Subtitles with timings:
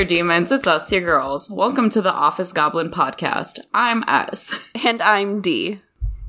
[0.00, 0.50] There, demons.
[0.50, 1.50] It's us, your girls.
[1.50, 3.60] Welcome to the Office Goblin podcast.
[3.74, 4.50] I'm S.
[4.82, 5.82] And I'm D.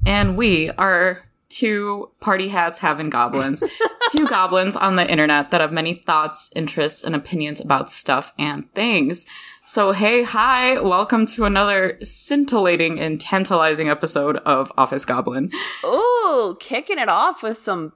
[0.05, 3.63] And we are two party hats having goblins.
[4.11, 8.69] two goblins on the internet that have many thoughts, interests, and opinions about stuff and
[8.73, 9.25] things.
[9.65, 15.49] So, hey, hi, welcome to another scintillating and tantalizing episode of Office Goblin.
[15.85, 17.93] Ooh, kicking it off with some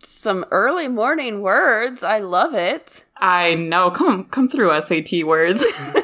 [0.00, 2.02] some early morning words.
[2.02, 3.04] I love it.
[3.20, 3.90] I know.
[3.90, 5.64] Come come through SAT words.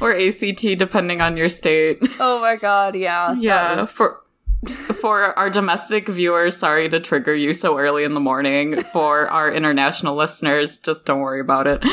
[0.00, 1.98] or ACT depending on your state.
[2.20, 3.34] Oh my god, yeah.
[3.34, 3.92] Yeah, was...
[3.92, 4.22] for
[4.66, 8.82] for our domestic viewers, sorry to trigger you so early in the morning.
[8.92, 11.84] For our international listeners, just don't worry about it.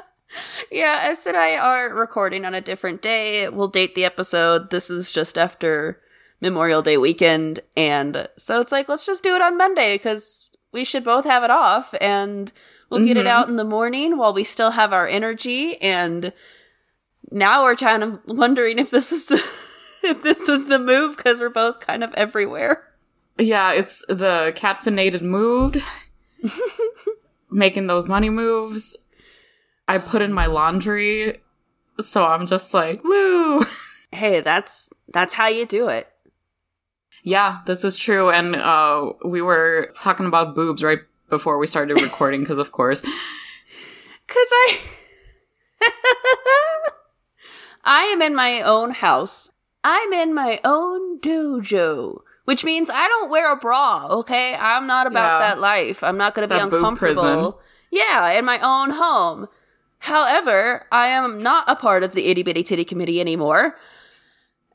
[0.70, 3.48] yeah, S and I are recording on a different day.
[3.48, 4.70] We'll date the episode.
[4.70, 6.00] This is just after
[6.40, 7.60] Memorial Day weekend.
[7.76, 11.44] And so it's like, let's just do it on Monday because we should both have
[11.44, 12.52] it off and
[12.90, 13.08] we'll mm-hmm.
[13.08, 13.28] get it mm-hmm.
[13.28, 15.80] out in the morning while we still have our energy.
[15.80, 16.32] And
[17.30, 19.42] now we're kind of wondering if this was the.
[20.02, 22.84] if this was the move because we're both kind of everywhere.
[23.38, 25.82] Yeah, it's the caffeinated mood,
[27.50, 28.96] making those money moves.
[29.88, 31.40] I put in my laundry,
[32.00, 33.64] so I'm just like, woo.
[34.14, 36.11] Hey, that's that's how you do it.
[37.22, 38.30] Yeah, this is true.
[38.30, 43.02] And uh, we were talking about boobs right before we started recording, because of course.
[44.24, 44.78] Because I.
[47.84, 49.50] I am in my own house.
[49.84, 52.22] I'm in my own dojo.
[52.46, 54.54] Which means I don't wear a bra, okay?
[54.54, 55.48] I'm not about yeah.
[55.48, 56.02] that life.
[56.02, 57.60] I'm not going to be uncomfortable.
[57.90, 59.48] Yeah, in my own home.
[59.98, 63.76] However, I am not a part of the itty bitty titty committee anymore.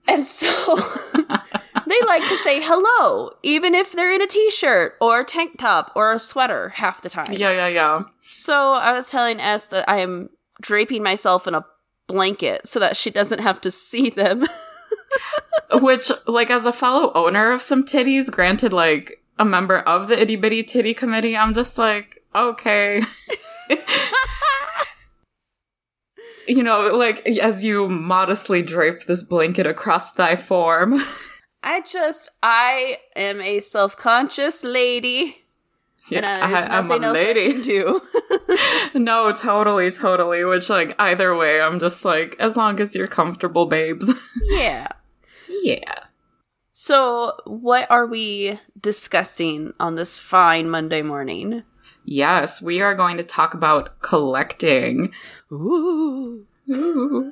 [0.08, 0.48] And so
[1.90, 5.58] they like to say hello, even if they're in a t shirt or a tank
[5.58, 7.32] top or a sweater half the time.
[7.32, 8.04] Yeah, yeah, yeah.
[8.22, 10.30] So I was telling S that I am
[10.62, 11.66] draping myself in a
[12.08, 14.46] blanket so that she doesn't have to see them.
[15.74, 20.20] Which, like, as a fellow owner of some titties, granted, like, a member of the
[20.20, 23.02] itty bitty titty committee, I'm just like, okay.
[26.48, 31.04] you know, like, as you modestly drape this blanket across thy form.
[31.64, 35.44] I just, I am a self conscious lady.
[36.10, 37.62] Yeah, I, am a lady.
[37.62, 38.02] do.
[38.94, 40.46] no, totally, totally.
[40.46, 44.10] Which, like, either way, I'm just like, as long as you're comfortable, babes.
[44.44, 44.88] yeah.
[45.50, 46.00] Yeah.
[46.72, 51.64] So, what are we discussing on this fine Monday morning?
[52.06, 55.12] Yes, we are going to talk about collecting.
[55.52, 56.46] Ooh.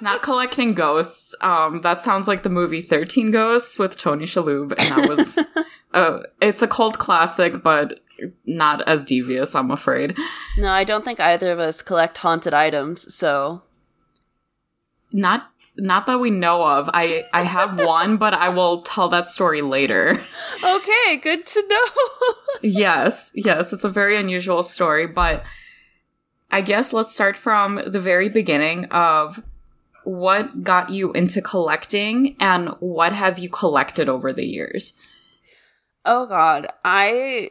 [0.00, 1.34] Not collecting ghosts.
[1.40, 5.38] Um, that sounds like the movie Thirteen Ghosts with Tony Shalhoub, and that was.
[5.94, 8.00] uh, it's a cult classic, but
[8.44, 10.16] not as devious, I'm afraid.
[10.58, 13.62] No, I don't think either of us collect haunted items, so.
[15.12, 16.90] Not not that we know of.
[16.92, 20.18] I I have one, but I will tell that story later.
[20.64, 22.34] Okay, good to know.
[22.62, 25.44] yes, yes, it's a very unusual story, but
[26.50, 29.42] I guess let's start from the very beginning of
[30.04, 34.94] what got you into collecting and what have you collected over the years?
[36.04, 37.50] Oh god, I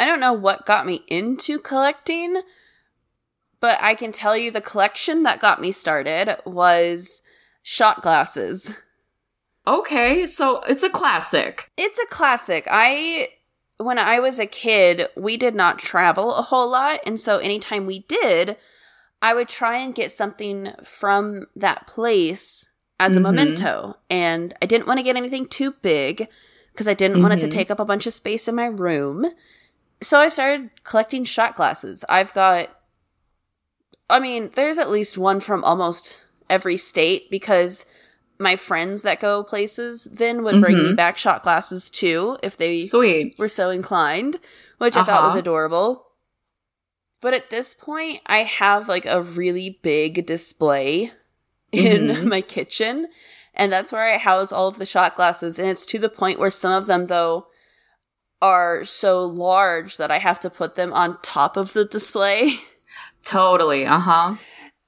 [0.00, 2.42] I don't know what got me into collecting,
[3.60, 7.22] but I can tell you the collection that got me started was
[7.62, 8.74] shot glasses.
[9.66, 11.70] Okay, so it's a classic.
[11.76, 12.66] It's a classic.
[12.68, 13.28] I
[13.82, 17.00] when I was a kid, we did not travel a whole lot.
[17.06, 18.56] And so anytime we did,
[19.20, 23.34] I would try and get something from that place as a mm-hmm.
[23.34, 23.96] memento.
[24.10, 26.28] And I didn't want to get anything too big
[26.72, 27.22] because I didn't mm-hmm.
[27.22, 27.58] want it to mm-hmm.
[27.58, 29.26] take up a bunch of space in my room.
[30.00, 32.04] So I started collecting shot glasses.
[32.08, 32.68] I've got,
[34.10, 37.86] I mean, there's at least one from almost every state because
[38.42, 40.88] my friends that go places then would bring mm-hmm.
[40.90, 43.38] me back shot glasses too if they Sweet.
[43.38, 44.38] were so inclined,
[44.78, 45.02] which uh-huh.
[45.02, 45.38] I thought was uh-huh.
[45.38, 46.06] adorable.
[47.20, 51.12] But at this point, I have like a really big display
[51.70, 52.28] in mm-hmm.
[52.28, 53.06] my kitchen,
[53.54, 55.58] and that's where I house all of the shot glasses.
[55.58, 57.46] And it's to the point where some of them, though,
[58.40, 62.56] are so large that I have to put them on top of the display.
[63.24, 63.86] Totally.
[63.86, 64.34] Uh huh.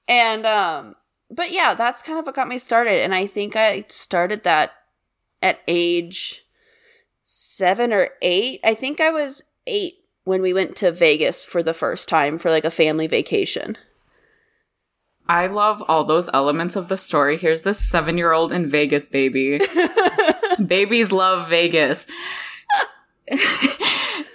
[0.08, 0.96] And um,
[1.30, 3.02] but yeah, that's kind of what got me started.
[3.02, 4.72] And I think I started that
[5.42, 6.44] at age
[7.22, 8.60] seven or eight.
[8.64, 9.94] I think I was eight
[10.24, 13.76] when we went to Vegas for the first time for like a family vacation.
[15.26, 17.38] I love all those elements of the story.
[17.38, 19.60] Here's this seven year old in Vegas, baby.
[20.66, 22.06] Babies love Vegas.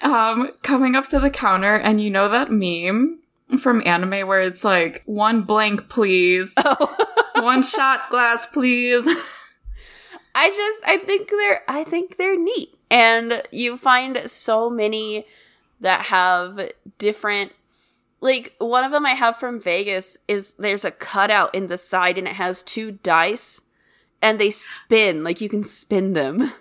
[0.01, 3.18] um, coming up to the counter, and you know that meme
[3.57, 6.55] from anime where it's like one blank, please.
[7.35, 9.05] one shot glass, please.
[10.35, 12.75] I just I think they're I think they're neat.
[12.91, 15.25] And you find so many
[15.79, 17.53] that have different
[18.21, 22.17] like one of them I have from Vegas is there's a cutout in the side
[22.17, 23.61] and it has two dice
[24.21, 26.53] and they spin like you can spin them.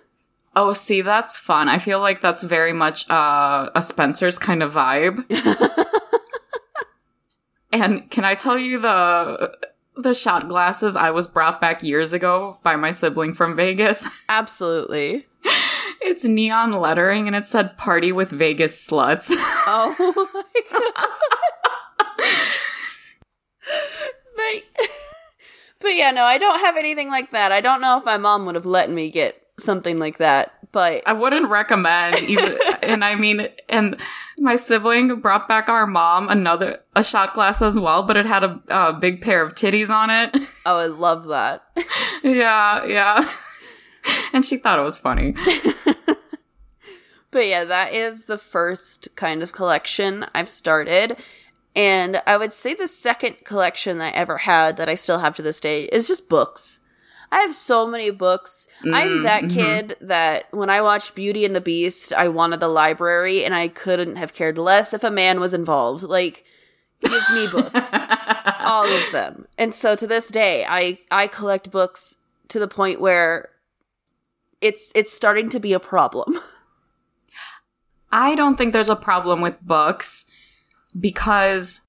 [0.57, 1.69] Oh, see, that's fun.
[1.69, 5.25] I feel like that's very much uh, a Spencer's kind of vibe.
[7.73, 9.53] And can I tell you the
[9.97, 14.07] the shot glasses I was brought back years ago by my sibling from Vegas?
[14.29, 15.27] Absolutely.
[16.01, 19.31] it's neon lettering and it said party with Vegas sluts.
[19.71, 21.09] Oh my god.
[24.37, 24.89] but,
[25.81, 27.53] but yeah, no, I don't have anything like that.
[27.53, 31.03] I don't know if my mom would have let me get something like that, but
[31.07, 33.97] I wouldn't recommend even and I mean and
[34.41, 38.45] my sibling brought back our mom another a shot glass as well, but it had
[38.45, 40.37] a, a big pair of titties on it.
[40.67, 41.65] oh, I love that.
[42.23, 43.29] yeah, yeah.
[44.33, 45.35] and she thought it was funny.
[47.31, 51.17] but yeah, that is the first kind of collection I've started.
[51.77, 55.43] And I would say the second collection I ever had that I still have to
[55.43, 56.81] this day is just books.
[57.31, 58.67] I have so many books.
[58.85, 59.55] Mm, I'm that mm-hmm.
[59.57, 63.69] kid that when I watched Beauty and the Beast, I wanted the library and I
[63.69, 66.03] couldn't have cared less if a man was involved.
[66.03, 66.45] Like,
[67.01, 67.91] give me books.
[68.61, 69.47] All of them.
[69.59, 72.17] And so to this day, I, I collect books
[72.49, 73.51] to the point where
[74.61, 76.41] it's it's starting to be a problem.
[78.11, 80.25] I don't think there's a problem with books
[80.99, 81.83] because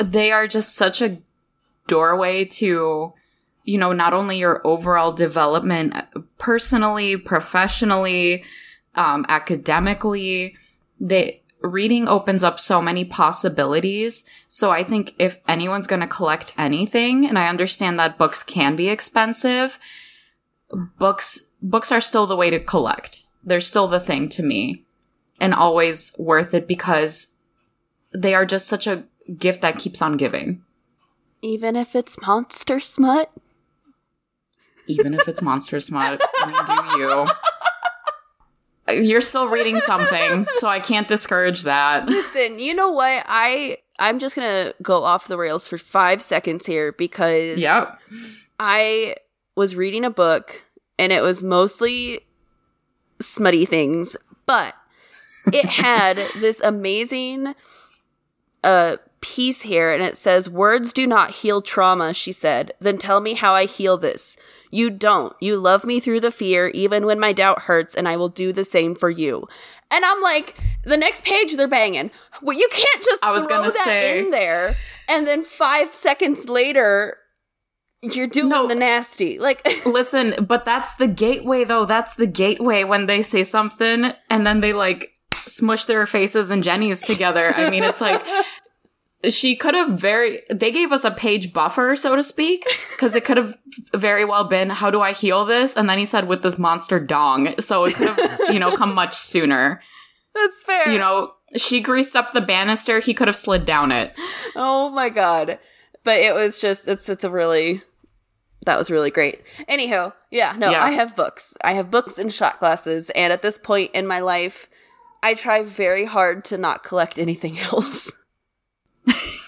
[0.00, 1.18] they are just such a
[1.86, 3.14] doorway to
[3.68, 5.94] you know, not only your overall development
[6.38, 8.42] personally, professionally,
[8.94, 10.56] um, academically,
[10.98, 14.24] they, reading opens up so many possibilities.
[14.48, 18.74] So I think if anyone's going to collect anything, and I understand that books can
[18.74, 19.78] be expensive,
[20.98, 23.24] books, books are still the way to collect.
[23.44, 24.86] They're still the thing to me
[25.42, 27.36] and always worth it because
[28.14, 29.04] they are just such a
[29.36, 30.62] gift that keeps on giving.
[31.42, 33.30] Even if it's monster smut?
[34.88, 36.20] Even if it's monster smut.
[36.20, 37.26] Do you?
[38.88, 42.06] You're still reading something, so I can't discourage that.
[42.06, 43.24] Listen, you know what?
[43.28, 47.98] I I'm just gonna go off the rails for five seconds here because yep.
[48.58, 49.16] I
[49.56, 50.62] was reading a book
[50.98, 52.20] and it was mostly
[53.20, 54.74] smutty things, but
[55.52, 57.54] it had this amazing
[58.64, 63.20] uh piece here and it says words do not heal trauma she said then tell
[63.20, 64.36] me how i heal this
[64.70, 65.34] you don't.
[65.40, 68.52] You love me through the fear, even when my doubt hurts, and I will do
[68.52, 69.48] the same for you.
[69.90, 72.10] And I'm like, the next page they're banging.
[72.42, 74.76] Well, you can't just I was throw gonna that say, in there,
[75.08, 77.16] and then five seconds later,
[78.02, 79.38] you're doing no, the nasty.
[79.38, 81.84] Like, listen, but that's the gateway, though.
[81.84, 86.62] That's the gateway when they say something, and then they like smush their faces and
[86.62, 87.54] Jenny's together.
[87.54, 88.24] I mean, it's like
[89.24, 93.24] she could have very they gave us a page buffer so to speak because it
[93.24, 93.56] could have
[93.94, 95.76] very well been how do i heal this?
[95.76, 97.54] And then he said with this monster dong.
[97.60, 99.80] So it could have you know come much sooner.
[100.34, 100.88] That's fair.
[100.90, 104.14] You know she greased up the banister he could have slid down it.
[104.54, 105.58] Oh my god.
[106.04, 107.82] But it was just it's it's a really
[108.66, 109.42] that was really great.
[109.66, 110.84] Anyhow yeah no yeah.
[110.84, 111.56] i have books.
[111.64, 113.10] I have books and shot glasses.
[113.10, 114.68] And at this point in my life
[115.20, 118.12] i try very hard to not collect anything else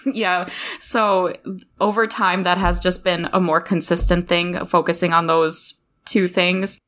[0.13, 0.47] yeah.
[0.79, 1.33] So
[1.79, 6.79] over time, that has just been a more consistent thing, focusing on those two things.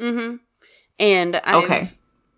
[0.00, 0.36] Mm-hmm.
[0.98, 1.88] And I've, okay.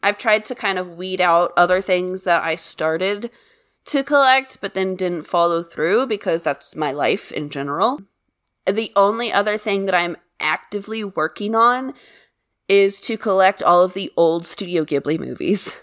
[0.02, 3.30] I've tried to kind of weed out other things that I started
[3.87, 8.00] to collect, but then didn't follow through because that's my life in general.
[8.66, 11.94] The only other thing that I'm actively working on
[12.68, 15.76] is to collect all of the old Studio Ghibli movies.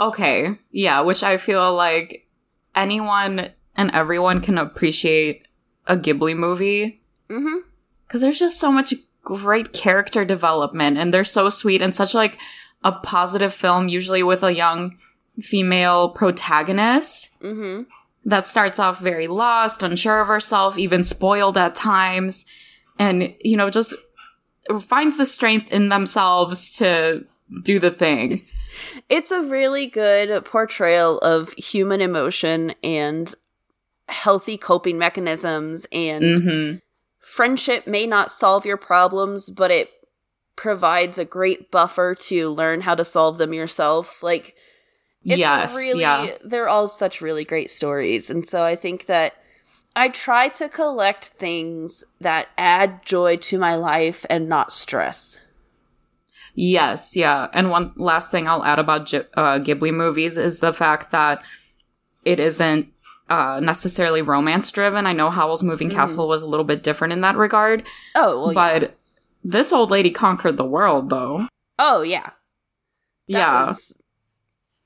[0.00, 0.58] Okay.
[0.70, 2.26] Yeah, which I feel like
[2.74, 5.46] anyone and everyone can appreciate
[5.86, 7.02] a Ghibli movie.
[7.28, 7.66] Mm-hmm.
[8.06, 12.38] Because there's just so much great character development, and they're so sweet and such like
[12.82, 14.96] a positive film, usually with a young
[15.40, 17.28] female protagonist.
[17.40, 17.82] Mm-hmm.
[18.24, 22.44] That starts off very lost, unsure of herself, even spoiled at times,
[22.98, 23.94] and you know, just
[24.80, 27.24] finds the strength in themselves to
[27.62, 28.44] do the thing.
[29.08, 33.34] It's a really good portrayal of human emotion and
[34.08, 36.76] healthy coping mechanisms and mm-hmm.
[37.18, 39.90] friendship may not solve your problems, but it
[40.56, 44.22] provides a great buffer to learn how to solve them yourself.
[44.22, 44.56] Like
[45.24, 46.34] It's yes, really yeah.
[46.44, 48.30] they're all such really great stories.
[48.30, 49.34] And so I think that
[49.94, 55.40] I try to collect things that add joy to my life and not stress.
[56.62, 57.48] Yes, yeah.
[57.54, 61.42] And one last thing I'll add about Gi- uh, Ghibli movies is the fact that
[62.26, 62.88] it isn't
[63.30, 65.06] uh, necessarily romance driven.
[65.06, 67.82] I know Howl's Moving Castle was a little bit different in that regard,
[68.14, 68.78] Oh, well, yeah.
[68.80, 68.98] but
[69.42, 71.48] this old lady conquered the world, though.
[71.78, 72.30] Oh, yeah.
[73.28, 73.66] That yeah.
[73.68, 73.96] was-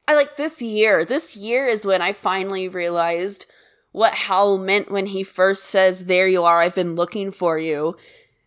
[0.07, 1.05] I like this year.
[1.05, 3.47] This year is when I finally realized
[3.91, 7.97] what Howl meant when he first says, There you are, I've been looking for you.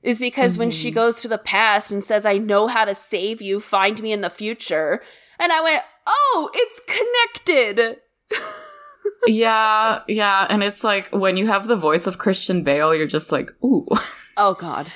[0.03, 0.75] Is because when Mm-hmm.
[0.81, 4.11] she goes to the past and says, I know how to save you, find me
[4.13, 5.01] in the future.
[5.39, 7.97] And I went, Oh, it's connected.
[9.27, 10.47] yeah, yeah.
[10.49, 13.87] And it's like when you have the voice of Christian Bale, you're just like, ooh.
[14.39, 14.91] Oh, God.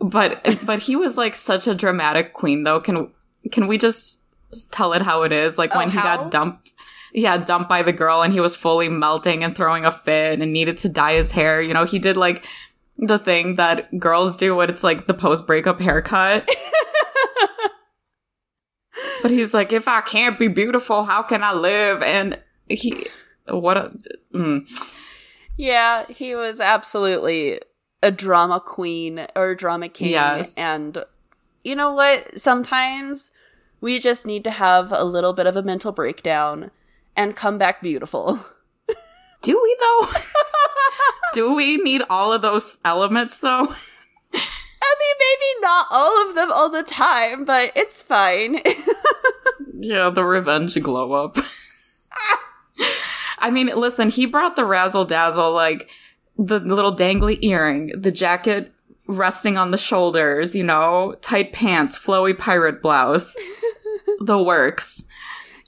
[0.00, 2.80] but but he was like such a dramatic queen though.
[2.80, 3.12] Can
[3.52, 4.24] can we just
[4.72, 5.56] tell it how it is?
[5.56, 6.72] Like Oh, when he got dumped
[7.14, 10.52] yeah, dumped by the girl and he was fully melting and throwing a fit and
[10.52, 11.60] needed to dye his hair.
[11.60, 12.44] You know, he did like
[13.02, 16.48] the thing that girls do when it's like the post breakup haircut.
[19.22, 22.02] but he's like, if I can't be beautiful, how can I live?
[22.02, 23.06] And he,
[23.48, 23.92] what a,
[24.32, 24.60] mm.
[25.56, 27.60] Yeah, he was absolutely
[28.02, 30.10] a drama queen or drama king.
[30.10, 30.56] Yes.
[30.56, 31.04] And
[31.64, 32.38] you know what?
[32.38, 33.32] Sometimes
[33.80, 36.70] we just need to have a little bit of a mental breakdown
[37.16, 38.46] and come back beautiful.
[39.42, 40.08] do we though?
[41.34, 43.74] do we need all of those elements though?
[44.34, 48.60] I mean, maybe not all of them all the time, but it's fine.
[49.82, 51.36] Yeah, the revenge glow up.
[53.38, 55.90] I mean, listen, he brought the razzle dazzle, like
[56.38, 58.72] the little dangly earring, the jacket
[59.08, 63.34] resting on the shoulders, you know, tight pants, flowy pirate blouse,
[64.20, 65.04] the works.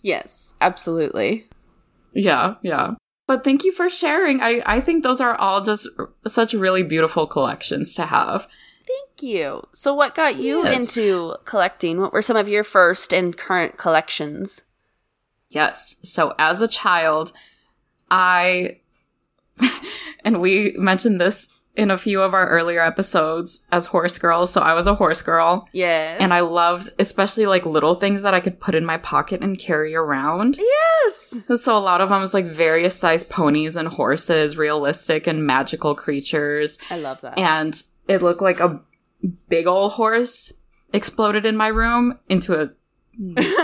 [0.03, 1.49] yes, absolutely.
[2.13, 2.95] Yeah, yeah.
[3.27, 4.41] But thank you for sharing.
[4.43, 5.89] I, I think those are all just
[6.27, 8.47] such really beautiful collections to have.
[8.87, 9.67] Thank you.
[9.73, 10.95] So, what got you Yes.
[10.95, 12.01] into collecting?
[12.01, 14.63] What were some of your first and current collections?
[15.49, 15.97] Yes.
[16.03, 17.33] So as a child,
[18.11, 18.81] I,
[20.25, 24.53] and we mentioned this in a few of our earlier episodes as horse girls.
[24.53, 26.19] So I was a horse girl Yes.
[26.21, 29.59] and I loved especially like little things that I could put in my pocket and
[29.59, 30.57] carry around.
[30.59, 31.35] Yes.
[31.57, 35.95] So a lot of them was like various sized ponies and horses, realistic and magical
[35.97, 36.79] creatures.
[36.91, 37.37] I love that.
[37.39, 38.81] And it looked like a
[39.49, 40.53] big old horse
[40.93, 42.71] exploded in my room into a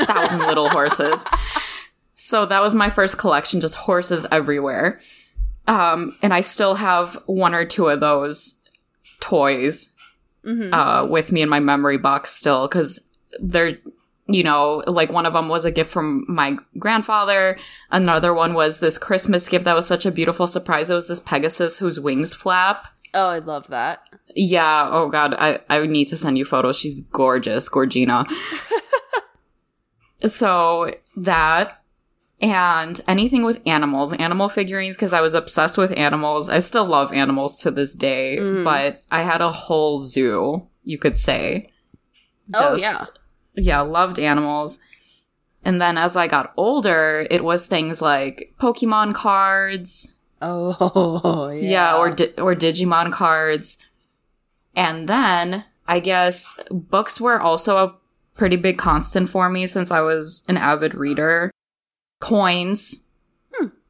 [0.05, 1.25] thousand little horses.
[2.23, 5.01] So that was my first collection, just horses everywhere.
[5.67, 8.61] Um, and I still have one or two of those
[9.21, 9.93] toys
[10.45, 10.71] Mhm.
[10.73, 13.01] uh, with me in my memory box still because
[13.41, 13.77] they're,
[14.27, 17.59] you know, like one of them was a gift from my grandfather.
[17.91, 20.89] Another one was this Christmas gift that was such a beautiful surprise.
[20.91, 22.89] It was this Pegasus whose wings flap.
[23.13, 24.09] oh, I love that.
[24.37, 24.89] Yeah.
[24.91, 25.35] Oh God.
[25.35, 26.79] I, I need to send you photos.
[26.79, 28.25] She's gorgeous, Gorgina.
[30.27, 31.80] so that
[32.41, 36.49] and anything with animals, animal figurines, because I was obsessed with animals.
[36.49, 38.65] I still love animals to this day, Mhm.
[38.65, 41.71] but I had a whole zoo, you could say.
[42.55, 43.01] Oh, yeah.
[43.55, 44.79] Yeah, loved animals.
[45.63, 51.71] And then as I got older, it was things like Pokemon cards, Oh, yeah.
[51.71, 53.77] yeah, or di- or Digimon cards.
[54.75, 57.95] And then I guess books were also a
[58.39, 61.51] pretty big constant for me since I was an avid reader.
[62.21, 62.97] Coins.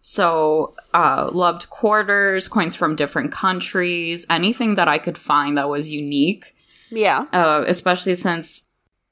[0.03, 5.91] So, uh, loved quarters, coins from different countries, anything that I could find that was
[5.91, 6.55] unique
[6.91, 7.27] yeah.
[7.35, 8.67] uh, especially since,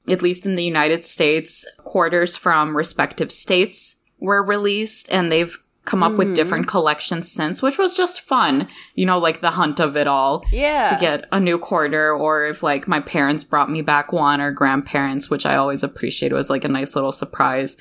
[0.07, 6.01] at least in the United States, quarters from respective states were released and they've come
[6.03, 6.17] up Mhm.
[6.17, 8.67] with different collections since, which was just fun.
[8.95, 10.43] You know, like the hunt of it all.
[10.51, 10.89] Yeah.
[10.89, 14.51] To get a new quarter, or if like my parents brought me back one, or
[14.51, 16.31] grandparents, which I always appreciate.
[16.31, 17.77] It was like a nice little surprise,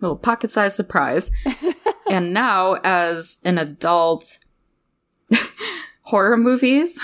[0.00, 1.30] little pocket sized surprise.
[2.10, 4.38] and now, as an adult,
[6.02, 6.98] horror movies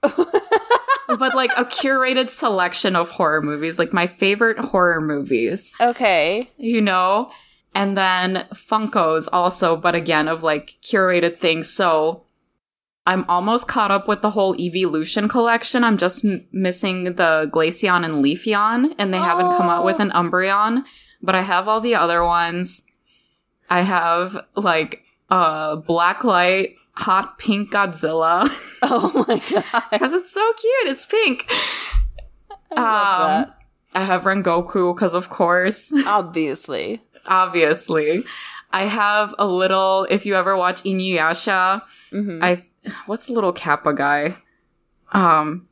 [0.02, 6.50] but like a curated selection of horror movies, like my favorite horror movies, okay.
[6.56, 7.30] you know?
[7.74, 11.68] And then Funkos also, but again, of like curated things.
[11.68, 12.24] So
[13.06, 15.84] I'm almost caught up with the whole Eeveelution collection.
[15.84, 20.02] I'm just m- missing the Glaceon and Leafeon, and they haven't come out with oh.
[20.02, 20.84] an Umbreon,
[21.22, 22.82] but I have all the other ones.
[23.70, 28.48] I have like a uh Blacklight, hot pink Godzilla.
[28.82, 29.82] Oh my god.
[29.90, 30.92] because it's so cute.
[30.92, 31.50] It's pink.
[32.76, 33.52] I Um,
[33.94, 35.92] I have Rengoku because, of course.
[36.06, 37.02] Obviously.
[37.26, 38.24] obviously.
[38.70, 40.06] I have a little.
[40.10, 41.82] If you ever watch Inuyasha,
[42.12, 42.42] Mhm.
[42.42, 42.62] I
[43.06, 44.36] what's the little Kappa guy?
[45.12, 45.66] Um,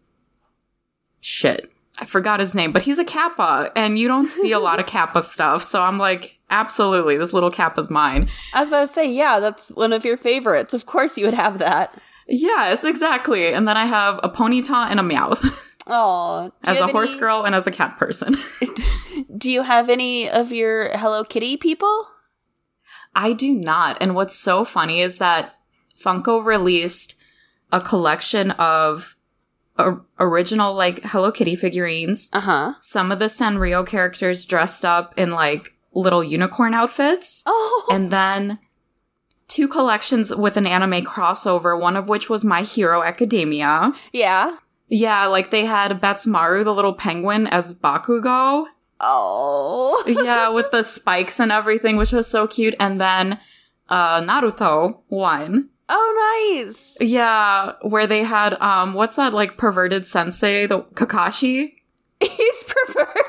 [1.21, 4.81] shit, I forgot his name, but he's a Kappa, and you don't see a lot
[4.81, 5.63] of Kappa stuff.
[5.63, 8.29] So I'm like, absolutely, this little Kappa's mine.
[8.53, 10.75] I was about to say, yeah, that's one of your favorites.
[10.75, 11.99] Of course, you would have that.
[12.29, 13.47] Yes, exactly.
[13.55, 17.55] And then I have a ponyta and a Meowth Oh, as a horse girl and
[17.55, 18.35] as a cat person.
[19.39, 22.09] Do you have any of your Hello Kitty people?
[23.15, 23.97] I do not.
[24.01, 25.55] And what's so funny is that
[25.99, 27.15] Funko released
[27.73, 29.16] a collection of
[30.19, 32.31] original like Hello Kitty figurines.
[32.33, 32.73] Uh huh.
[32.81, 37.43] Some of the Sanrio characters dressed up in like little unicorn outfits.
[37.47, 38.59] Oh, And then
[39.49, 43.93] two collections with an anime crossover, one of which was My Hero Academia.
[44.13, 44.57] yeah.
[44.89, 48.67] Yeah, like they had Badtz-Maru, the little penguin, as Bakugo.
[49.01, 52.75] Oh, yeah, with the spikes and everything, which was so cute.
[52.79, 53.41] And then
[53.89, 55.71] uh Naruto one.
[55.89, 56.97] Oh, nice.
[57.01, 61.75] Yeah, where they had um what's that like perverted sensei, the Kakashi?
[62.21, 63.25] He's perverted.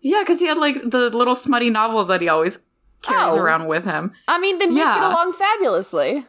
[0.00, 2.58] Yeah, because he had like the little smutty novels that he always
[3.02, 3.38] carries Oh.
[3.40, 4.12] around with him.
[4.28, 4.94] I mean, then we Yeah.
[4.94, 6.24] get along fabulously.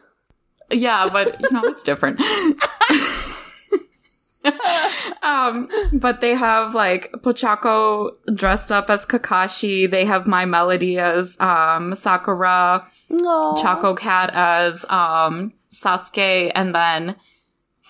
[0.72, 2.20] Yeah, but you know, it's different.
[5.24, 9.90] um, but they have like Pochacco dressed up as Kakashi.
[9.90, 12.88] They have My Melody as um Sakura.
[13.10, 13.56] No.
[13.56, 17.16] Chococat as um Sasuke, and then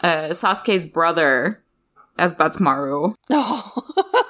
[0.02, 1.64] uh Sasuke's brother
[2.18, 3.14] as Badtz-Maru.
[3.30, 3.84] Oh.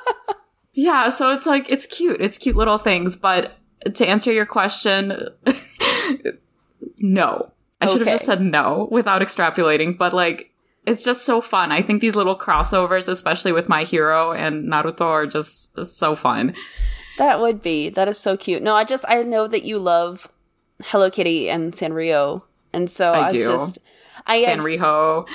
[0.80, 2.22] Yeah, so it's like it's cute.
[2.22, 3.54] It's cute little things, but
[3.96, 5.12] to answer your question,
[7.00, 7.52] no.
[7.82, 8.12] I should have Okay.
[8.14, 10.52] just said no without extrapolating, but like
[10.88, 11.72] it's just so fun.
[11.72, 16.56] I think these little crossovers, especially with My Hero and Naruto, are just so fun.
[17.20, 17.90] that would be.
[17.90, 18.64] That is so cute.
[18.64, 20.28] No, I just I know that you love
[20.86, 23.44] Hello Kitty and Sanrio, and so I I, do.
[23.46, 23.80] just
[24.26, 24.60] I have,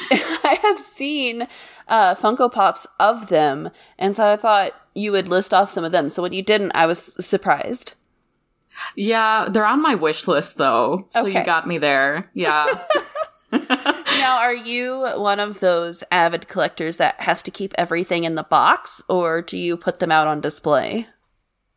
[0.11, 1.47] I have seen
[1.89, 5.93] uh, Funko Pops of them, and so I thought you would list off some of
[5.93, 6.11] them.
[6.11, 7.93] So when you didn't, I was surprised.
[8.97, 11.09] Yeah, they're on my wish list though.
[11.13, 11.39] So Okay.
[11.41, 12.31] you got me there.
[12.35, 12.67] Yeah.
[13.69, 18.43] now, are you one of those avid collectors that has to keep everything in the
[18.43, 21.07] box, or do you put them out on display?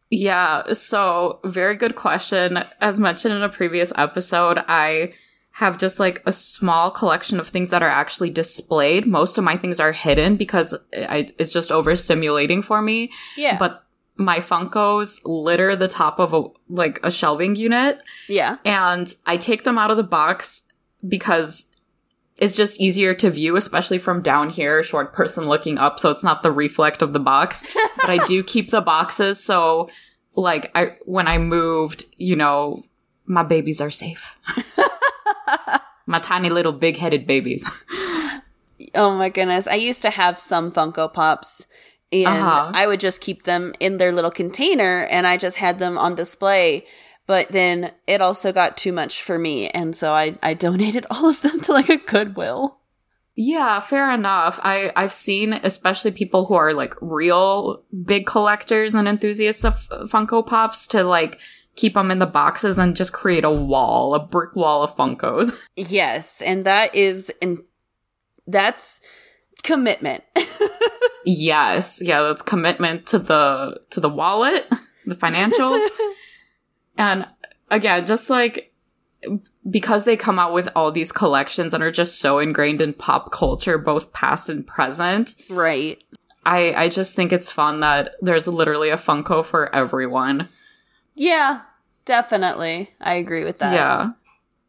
[0.10, 2.64] Yeah, so very good question.
[2.80, 5.14] As mentioned in a previous episode, I
[5.52, 9.08] have just like a small collection of things that are actually displayed.
[9.08, 13.12] Most of my things are hidden because I, it's just overstimulating for me.
[13.38, 13.86] Yeah, But
[14.18, 19.64] my Funkos litter the top of a like a shelving unit, yeah, and I take
[19.64, 20.64] them out of the box
[21.08, 21.70] because
[22.38, 26.24] it's just easier to view, especially from down here, short person looking up, so it's
[26.24, 27.64] not the reflect of the box.
[27.98, 29.90] but I do keep the boxes, so
[30.36, 32.84] like I when I moved, you know,
[33.26, 34.38] my babies are safe.
[36.06, 37.66] my tiny little big headed babies.
[38.94, 39.68] Oh my goodness.
[39.68, 41.66] I used to have some Funko Pops
[42.12, 42.72] and Uh-huh.
[42.74, 46.16] I would just keep them in their little container and I just had them on
[46.16, 46.86] display.
[47.28, 49.70] But then it also got too much for me.
[49.70, 52.80] And so I, I donated all of them to like a Goodwill.
[53.38, 54.60] Yeah, fair enough.
[54.64, 59.76] I I've seen especially people who are like real big collectors and enthusiasts of
[60.10, 61.40] Funko Pops to like
[61.76, 65.52] keep them in the boxes and just create a wall, a brick wall of Funkos.
[65.76, 66.42] Yes.
[66.42, 67.60] And that is, and
[68.48, 69.02] that's
[69.64, 70.24] commitment.
[71.26, 74.66] yes, yeah, that's commitment to the to the wallet,
[75.06, 75.86] the financials.
[76.98, 77.28] And
[77.70, 78.72] again, just like
[79.70, 83.32] because they come out with all these collections and are just so ingrained in pop
[83.32, 86.04] culture both past and present, right.
[86.46, 90.48] I, I just think it's fun that there's literally a Funko for everyone.
[91.16, 91.62] Yeah,
[92.06, 92.92] definitely.
[93.02, 93.74] I agree with that.
[93.74, 94.12] yeah.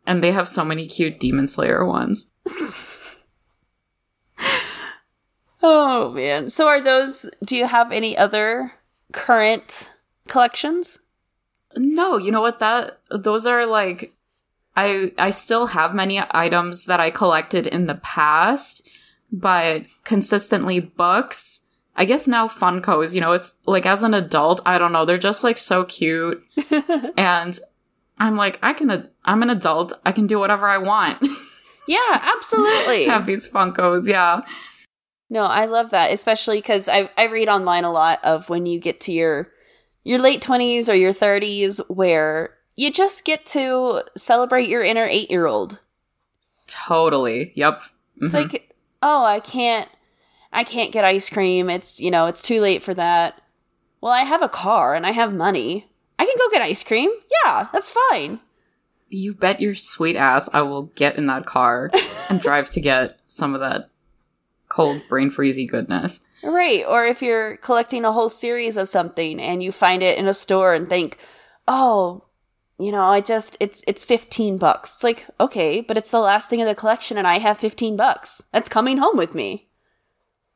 [0.07, 2.31] And they have so many cute Demon Slayer ones.
[5.63, 6.49] Oh man.
[6.49, 8.73] So are those do you have any other
[9.13, 9.91] current
[10.29, 11.01] collections?
[11.77, 14.15] No, you know what that those are like
[14.77, 18.89] I I still have many items that I collected in the past,
[19.33, 21.63] but consistently books.
[21.99, 25.17] I guess now Funkos, you know, it's like as an adult, I don't know, they're
[25.17, 26.43] just like so cute.
[27.17, 27.59] and
[28.19, 29.95] I'm like, I can I'm an adult.
[30.05, 31.27] I can do whatever I want.
[31.89, 33.05] Yeah, absolutely.
[33.05, 34.41] have these Funkos, yeah.
[35.31, 38.81] No, I love that, especially because I I read online a lot of when you
[38.81, 39.53] get to your
[40.07, 45.31] your late twenties or your thirties, where you just get to celebrate your inner eight
[45.31, 45.81] year old.
[46.67, 47.53] Totally.
[47.55, 47.81] Yep.
[48.17, 48.53] It's Mhm.
[48.53, 49.89] like, oh, I can't,
[50.53, 51.71] I can't get ice cream.
[51.71, 53.41] It's you know, it's too late for that.
[54.01, 55.89] Well, I have a car and I have money.
[56.19, 57.11] I can go get ice cream.
[57.45, 58.41] Yeah, that's fine.
[59.09, 61.91] You bet your sweet ass I will get in that car
[62.29, 63.91] and drive to get some of that
[64.69, 66.21] cold brain freezy goodness.
[66.43, 66.85] Right.
[66.87, 70.35] Or if you're collecting a whole series of something and you find it in a
[70.35, 71.19] store and think,
[71.67, 72.25] oh,
[72.79, 74.95] you know, I just it's it's 15 bucks.
[74.95, 77.97] It's like, okay, but it's the last thing in the collection and I have 15
[77.97, 78.43] bucks.
[78.53, 79.69] That's coming home with me.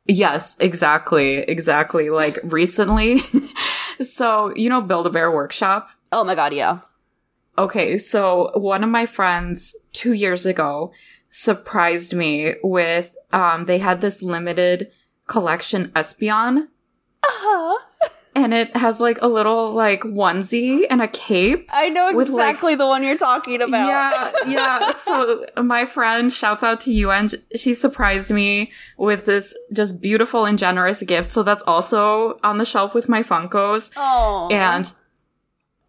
[0.06, 1.38] Yes, exactly.
[1.38, 2.10] Exactly.
[2.10, 3.20] Like recently.
[4.00, 5.88] so, you know, Build a Bear Workshop?
[6.12, 6.80] Oh my god, yeah.
[7.56, 10.92] Okay, so one of my friends two years ago
[11.30, 14.90] surprised me with um they had this limited
[15.30, 16.66] collection Espeon.
[17.22, 17.78] Uh-huh.
[18.32, 21.68] And it has like a little like onesie and a cape.
[21.72, 23.88] I know With, like- exactly the one you're talking about.
[23.88, 24.90] Yeah, yeah.
[24.92, 30.44] So my friend, shouts out to you, and she surprised me with this just beautiful
[30.44, 31.32] and generous gift.
[31.32, 33.90] So that's also on the shelf with my Funkos.
[33.96, 34.48] Oh.
[34.52, 34.90] And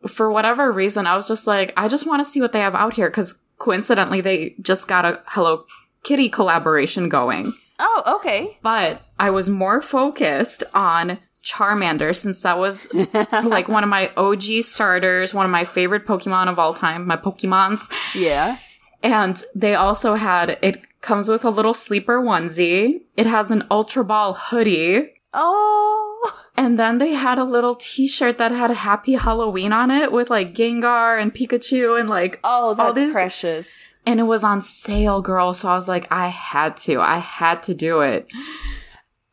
[0.08, 2.74] for whatever reason, I was just like, I just want to see what they have
[2.76, 5.66] out here because coincidentally, they just got a Hello
[6.04, 7.54] Kitty collaboration going.
[7.84, 8.58] Oh, okay.
[8.62, 12.88] But I was more focused on Charmander since that was
[13.44, 17.18] like one of my OG starters, one of my favorite Pokemon of all time, my
[17.18, 17.92] Pokemons.
[18.14, 18.58] Yeah.
[19.02, 23.02] And they also had it comes with a little sleeper onesie.
[23.18, 25.10] It has an Ultra Ball hoodie.
[25.34, 26.34] Oh.
[26.56, 30.54] And then they had a little t-shirt that had Happy Halloween on it with like
[30.54, 33.91] Gengar and Pikachu and like Oh, all that's these- precious.
[34.06, 35.54] And it was on sale, girl.
[35.54, 37.00] So I was like, I had to.
[37.00, 38.28] I had to do it.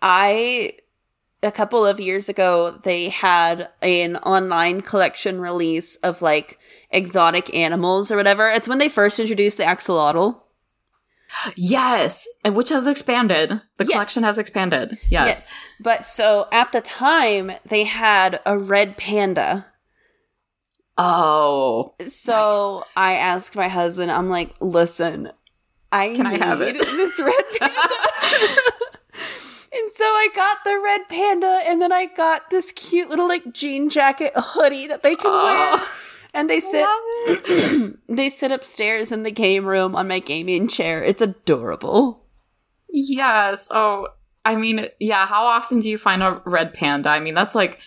[0.03, 0.75] I
[1.43, 6.59] a couple of years ago they had an online collection release of like
[6.91, 8.49] exotic animals or whatever.
[8.49, 10.41] It's when they first introduced the axolotl.
[11.57, 13.51] Yes, and which has expanded.
[13.77, 13.93] The Yes.
[13.93, 14.99] collection has expanded.
[15.11, 15.53] Yes.
[15.79, 19.67] But so at the time they had a red panda.
[20.99, 25.31] Oh, So I asked my husband, I'm like, listen,
[25.93, 27.75] I Can I need have it?" this red panda.
[29.73, 33.53] and so I got the red panda, and then I got this cute little like
[33.55, 35.71] jean jacket hoodie that they can wear.
[35.75, 35.95] Oh.
[36.35, 36.87] And they sit
[38.09, 41.03] they sit upstairs in the game room on my gaming chair.
[41.03, 42.25] It's adorable.
[42.91, 43.69] yes.
[43.71, 44.09] Oh,
[44.45, 45.27] I mean, yeah.
[45.27, 47.09] How often do you find a red panda?
[47.09, 47.81] I mean, that's like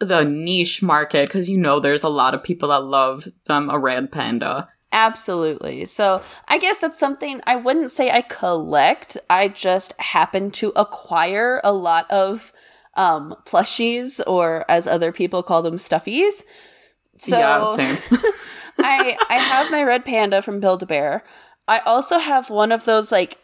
[0.00, 3.78] the niche market because you know there's a lot of people that love them a
[3.78, 4.68] red panda.
[4.90, 5.84] Absolutely.
[5.84, 9.18] So I guess that's something I wouldn't say I collect.
[9.28, 12.52] I just happen to acquire a lot of
[12.94, 16.42] um, plushies, or as other people call them, stuffies.
[17.16, 17.64] So yeah.
[18.78, 21.22] I I have my red panda from Build a Bear.
[21.66, 23.38] I also have one of those like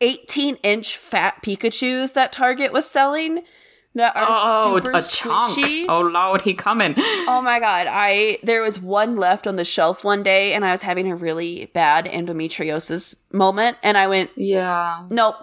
[0.00, 3.42] 18 inch fat Pikachu's that Target was selling
[3.94, 5.54] that are oh, super a chunk.
[5.58, 5.86] squishy.
[5.88, 6.94] Oh lord, he coming.
[6.96, 10.70] Oh my god, I there was one left on the shelf one day and I
[10.70, 15.06] was having a really bad endometriosis moment and I went, Yeah.
[15.10, 15.36] "Nope,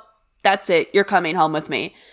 [0.44, 0.90] that's it.
[0.94, 1.94] You're coming home with me."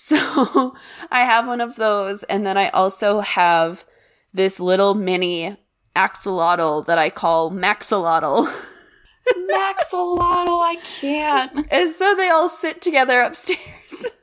[0.00, 0.76] So,
[1.10, 3.84] I have one of those and then I also have
[4.32, 5.56] this little mini
[5.96, 8.46] axolotl that I call Maxolotl.
[9.50, 11.66] Maxolotl, I can't.
[11.70, 14.06] and so they all sit together upstairs.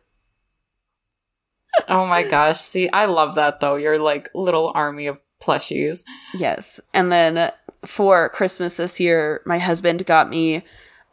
[1.88, 2.60] Oh my gosh.
[2.60, 3.76] See, I love that though.
[3.76, 6.04] Your like little army of plushies.
[6.34, 6.80] Yes.
[6.94, 7.52] And then
[7.86, 10.64] for Christmas this year, my husband got me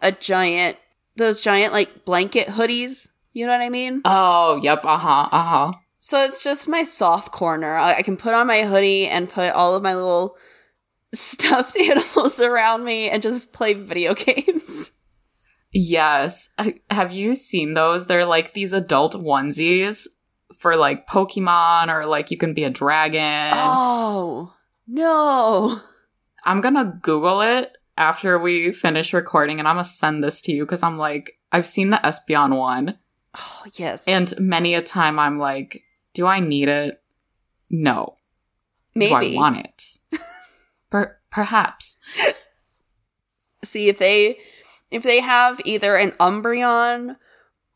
[0.00, 0.76] a giant,
[1.16, 3.08] those giant like blanket hoodies.
[3.32, 4.02] You know what I mean?
[4.04, 4.84] Oh, yep.
[4.84, 5.28] Uh huh.
[5.32, 5.72] Uh huh.
[5.98, 7.76] So it's just my soft corner.
[7.76, 10.36] I, I can put on my hoodie and put all of my little
[11.14, 14.92] stuffed animals around me and just play video games.
[15.72, 16.48] Yes.
[16.58, 18.06] I, have you seen those?
[18.06, 20.06] They're like these adult onesies
[20.62, 23.50] for like Pokemon or like you can be a dragon.
[23.52, 24.54] Oh,
[24.86, 25.80] no.
[26.44, 30.64] I'm gonna Google it after we finish recording and I'm gonna send this to you
[30.64, 32.96] because I'm like, I've seen the Espeon one.
[33.36, 34.06] Oh, yes.
[34.06, 35.82] And many a time I'm like,
[36.14, 37.02] do I need it?
[37.68, 38.14] No.
[38.94, 39.08] maybe.
[39.08, 39.98] Do I want it?
[40.90, 41.96] per- perhaps.
[43.64, 44.38] see if they
[44.92, 47.16] if they have either an Umbreon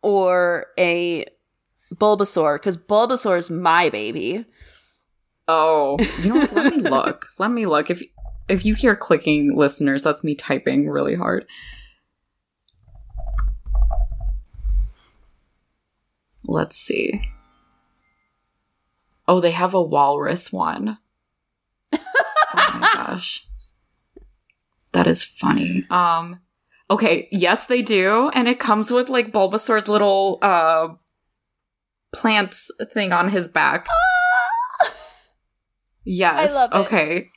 [0.03, 1.27] or a
[1.95, 4.45] Bulbasaur because Bulbasaur is my baby.
[5.49, 6.53] Oh, you know what?
[6.53, 7.29] Let me look.
[7.39, 7.91] Let me look.
[7.91, 8.03] If
[8.49, 11.47] if you hear clicking, listeners, that's me typing really hard.
[16.45, 17.23] Let's see.
[19.29, 20.99] Oh, they have a walrus one.
[21.93, 21.99] oh
[22.55, 23.47] my gosh.
[24.93, 25.85] That is funny.
[25.91, 26.41] Um
[26.89, 30.89] okay, yes they do and it comes with like Bulbasaur's little uh
[32.13, 32.55] plant
[32.93, 33.87] thing on his back.
[33.91, 34.93] Ah!
[36.09, 36.53] Yes.
[36.53, 36.77] I love it.
[36.77, 37.31] Okay.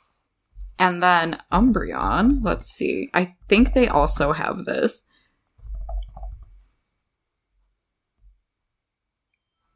[0.78, 3.10] And then Umbreon, let's see.
[3.12, 5.02] I think they also have this.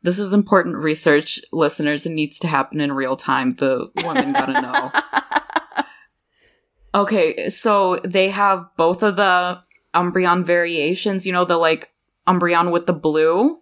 [0.03, 2.07] This is important research, listeners.
[2.07, 3.51] It needs to happen in real time.
[3.51, 4.93] The woman gotta know.
[6.95, 9.61] Okay, so they have both of the
[9.95, 11.91] Umbreon variations, you know, the like
[12.29, 13.59] Umbreon with the blue,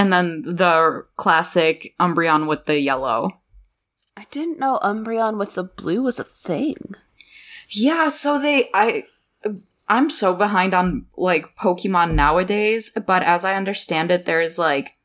[0.00, 3.42] and then the classic Umbreon with the yellow.
[4.16, 6.94] I didn't know Umbreon with the blue was a thing.
[7.68, 9.04] Yeah, so they I
[9.90, 14.96] I'm so behind on like Pokemon nowadays, but as I understand it, there's like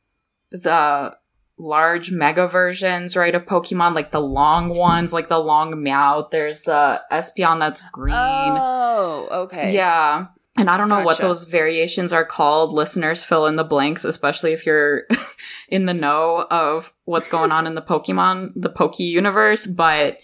[0.50, 1.18] the
[1.58, 6.32] large mega versions, right, of Pokemon, like the long ones, like the long Meowth.
[6.32, 8.16] There's the Espeon that's green.
[8.16, 9.74] Oh, okay.
[9.74, 10.28] Yeah.
[10.58, 12.72] And I don't know what those variations are called.
[12.72, 15.04] Listeners, fill in the blanks, especially if you're
[15.70, 19.68] in the know of what's going on in the Pokemon, the Poke universe.
[19.68, 20.18] But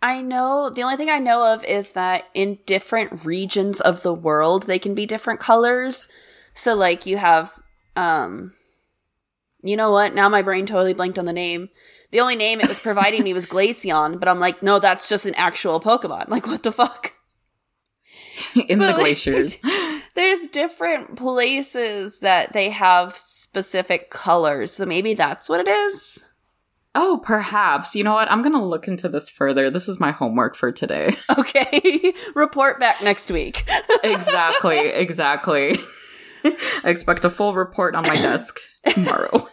[0.00, 4.14] I know the only thing I know of is that in different regions of the
[4.14, 6.08] world they can be different colors.
[6.54, 7.52] So like you have
[7.96, 8.52] um
[9.62, 10.14] you know what?
[10.14, 11.70] Now my brain totally blanked on the name.
[12.10, 15.24] The only name it was providing me was Glaceon, but I'm like, no, that's just
[15.24, 16.28] an actual Pokemon.
[16.32, 17.14] Like what the fuck?
[18.68, 19.58] in the But, like, glaciers.
[20.14, 24.72] There's different places that they have specific colors.
[24.72, 26.24] So maybe that's what it is.
[26.94, 27.94] Oh, perhaps.
[27.96, 28.30] You know what?
[28.30, 29.70] I'm going to look into this further.
[29.70, 31.16] This is my homework for today.
[31.38, 32.12] Okay.
[32.34, 33.64] Report back next week.
[34.04, 34.78] exactly.
[34.88, 35.78] Exactly.
[36.44, 39.48] I expect a full report on my desk tomorrow.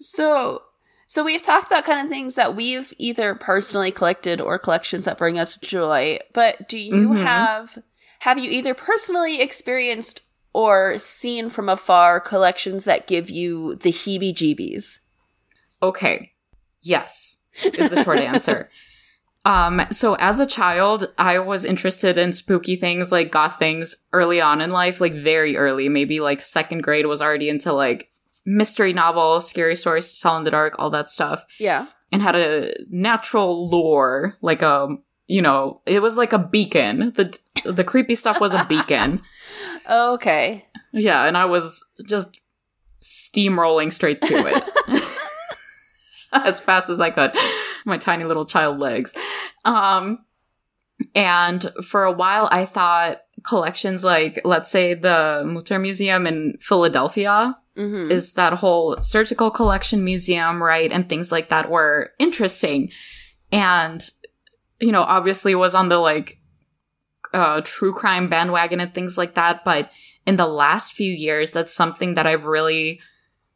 [0.00, 0.62] So,
[1.08, 5.18] so we've talked about kind of things that we've either personally collected or collections that
[5.18, 6.18] bring us joy.
[6.32, 7.24] But do you Mhm.
[7.24, 7.78] have
[8.20, 10.20] have you either personally experienced
[10.52, 14.98] or seen from afar collections that give you the heebie-jeebies?
[15.82, 16.32] Okay.
[16.82, 18.70] Yes, is the short answer.
[19.44, 24.42] Um, so as a child, I was interested in spooky things like goth things early
[24.42, 28.10] on in life, like very early, maybe like second grade was already into like
[28.48, 31.44] mystery novels, scary stories to tell in the dark, all that stuff.
[31.58, 31.86] Yeah.
[32.10, 34.96] and had a natural lore, like a
[35.30, 37.12] you know, it was like a beacon.
[37.14, 39.22] The the creepy stuff was a beacon.
[39.90, 40.66] Okay.
[40.92, 42.28] Yeah, and I was just
[43.02, 45.02] steamrolling straight to it.
[46.32, 47.32] as fast as I could.
[47.86, 49.14] My tiny little child legs.
[49.64, 50.18] Um
[51.14, 57.56] and for a while I thought collections like let's say the Mutter Museum in Philadelphia
[57.78, 58.10] Mm-hmm.
[58.10, 60.90] is that whole surgical collection museum, right?
[60.90, 62.90] And things like that were interesting.
[63.52, 64.04] And,
[64.80, 66.40] you know, obviously was on the like
[67.32, 69.64] uh true crime bandwagon and things like that.
[69.64, 69.90] But
[70.26, 73.00] in the last few years, that's something that I've really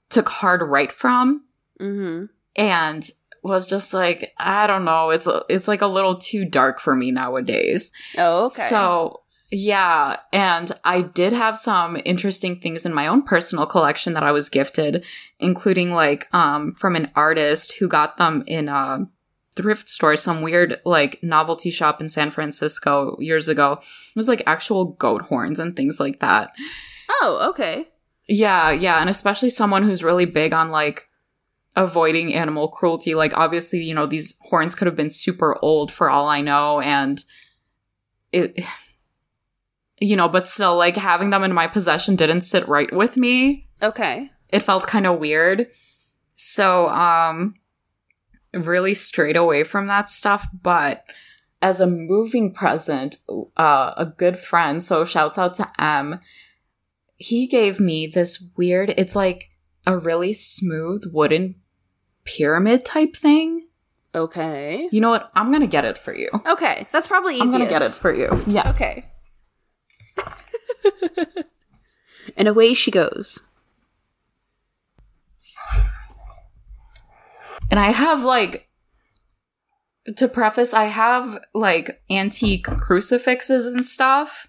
[0.08, 1.44] took hard right from
[1.80, 2.26] mm-hmm.
[2.54, 3.10] and
[3.42, 7.10] was just like, I don't know, it's it's like a little too dark for me
[7.10, 7.92] nowadays.
[8.16, 8.68] Oh, okay.
[8.68, 9.22] So,
[9.54, 14.32] yeah, and I did have some interesting things in my own personal collection that I
[14.32, 15.04] was gifted,
[15.38, 19.06] including like um from an artist who got them in a
[19.54, 23.72] thrift store, some weird like novelty shop in San Francisco years ago.
[23.72, 26.52] It was like actual goat horns and things like that.
[27.20, 27.84] oh, okay.
[28.26, 31.08] Yeah, yeah, and especially someone who's really big on like
[31.76, 33.14] avoiding animal cruelty.
[33.14, 36.80] Like obviously, you know, these horns could have been super old for all I know
[36.80, 37.22] and
[38.32, 38.64] it
[40.02, 43.68] you know, but still like having them in my possession didn't sit right with me.
[43.82, 44.30] Okay.
[44.48, 45.68] It felt kind of weird.
[46.34, 47.54] So, um
[48.54, 51.04] really strayed away from that stuff, but
[51.62, 53.16] as a moving present,
[53.56, 56.20] uh, a good friend, so shouts out to M,
[57.16, 59.50] he gave me this weird, it's like
[59.86, 61.54] a really smooth wooden
[62.24, 63.68] pyramid type thing.
[64.14, 64.88] Okay.
[64.92, 65.30] You know what?
[65.34, 66.28] I'm gonna get it for you.
[66.46, 66.86] Okay.
[66.92, 67.42] That's probably easy.
[67.44, 68.28] I'm gonna get it for you.
[68.46, 68.68] Yeah.
[68.70, 69.06] Okay.
[72.36, 73.42] and away she goes.
[77.70, 78.68] And I have like
[80.16, 84.48] to preface, I have like antique crucifixes and stuff,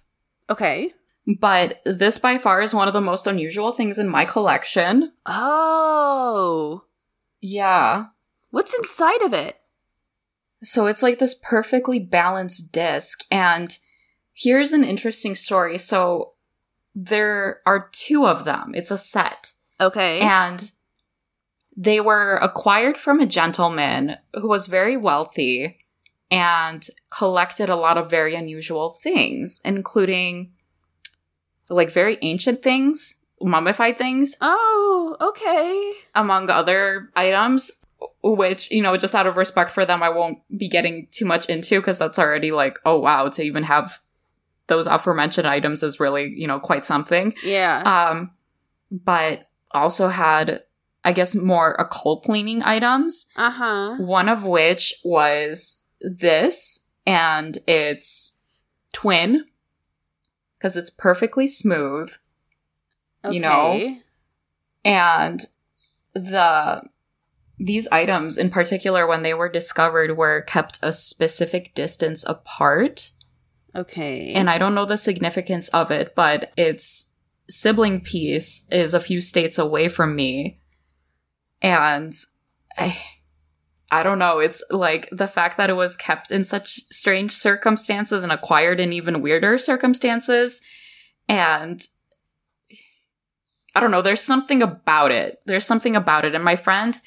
[0.50, 0.92] Okay.
[1.40, 5.12] but this by far is one of the most unusual things in my collection.
[5.26, 6.84] Oh.
[7.40, 8.06] Yeah.
[8.50, 9.56] What's inside of it?
[10.62, 13.20] So it's like this perfectly balanced disc.
[13.30, 13.78] And
[14.34, 15.78] here's an interesting story.
[15.78, 16.32] So
[16.94, 19.52] there are two of them, it's a set.
[19.80, 20.20] Okay.
[20.20, 20.70] And
[21.76, 25.78] they were acquired from a gentleman who was very wealthy
[26.30, 30.52] and collected a lot of very unusual things, including
[31.68, 35.92] like very ancient things, mummified things, oh, okay.
[36.14, 37.72] among other items.
[38.22, 41.46] which, you know, just out of respect for them, I won't be getting too much
[41.46, 44.00] into because that's already like, oh wow, to even have
[44.66, 47.34] those aforementioned items is really, you know, quite something.
[47.42, 47.82] Yeah.
[47.82, 48.30] Um,
[48.90, 50.62] but also had,
[51.04, 53.26] I guess, more occult leaning items.
[53.36, 53.96] Uh huh.
[53.98, 58.40] One of which was this, and it's
[58.92, 59.46] twin
[60.58, 62.10] because it's perfectly smooth,
[63.24, 63.34] Okay.
[63.34, 63.96] You know?
[64.84, 65.46] and
[66.14, 66.82] the
[67.58, 73.12] these items in particular when they were discovered were kept a specific distance apart
[73.76, 74.32] Okay.
[74.32, 77.14] and i don't know the significance of it but its
[77.48, 80.60] sibling piece is a few states away from me
[81.60, 82.14] and
[82.78, 82.96] i
[83.90, 88.22] i don't know it's like the fact that it was kept in such strange circumstances
[88.22, 90.60] and acquired in even weirder circumstances
[91.28, 91.86] and
[93.74, 95.40] I don't know, there's something about it.
[95.46, 96.34] There's something about it.
[96.34, 96.98] And my friend,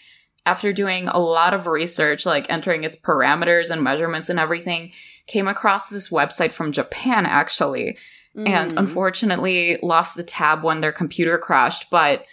[0.45, 4.91] after doing a lot of research, like entering its parameters and measurements and everything,
[5.27, 7.97] came across this website from Japan actually.
[8.35, 8.77] And Mm.
[8.77, 12.23] unfortunately lost the tab when their computer crashed, but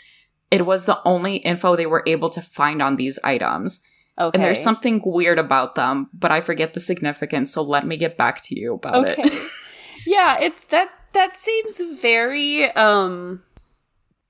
[0.51, 3.81] it was the only info they were able to find on these items.
[4.21, 4.37] okay.
[4.37, 8.17] And there's something weird about them, but I forget the significance, so let me get
[8.19, 9.15] back to you about Okay.
[9.23, 9.33] it.
[10.07, 13.43] yeah, it's that that seems very um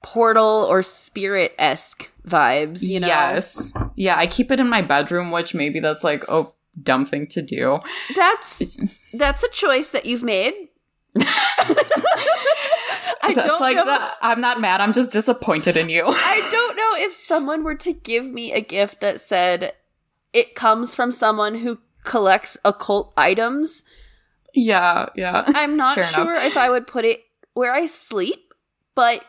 [0.02, 3.06] portal or spirit esque vibes, you know.
[3.08, 3.72] Yes.
[3.96, 6.46] Yeah, I keep it in my bedroom, which maybe that's like a
[6.82, 7.80] dumb thing to do.
[8.14, 8.76] That's
[9.12, 10.52] that's a choice that you've made.
[13.22, 13.84] I that's don't like know.
[13.86, 14.16] that.
[14.20, 14.80] I'm not mad.
[14.80, 16.02] I'm just disappointed in you.
[16.06, 19.72] I don't know if someone were to give me a gift that said
[20.32, 23.82] it comes from someone who collects occult items.
[24.52, 25.44] yeah, yeah.
[25.46, 26.44] I'm not Fair sure enough.
[26.44, 27.22] if I would put it
[27.54, 28.52] where I sleep,
[28.94, 29.24] but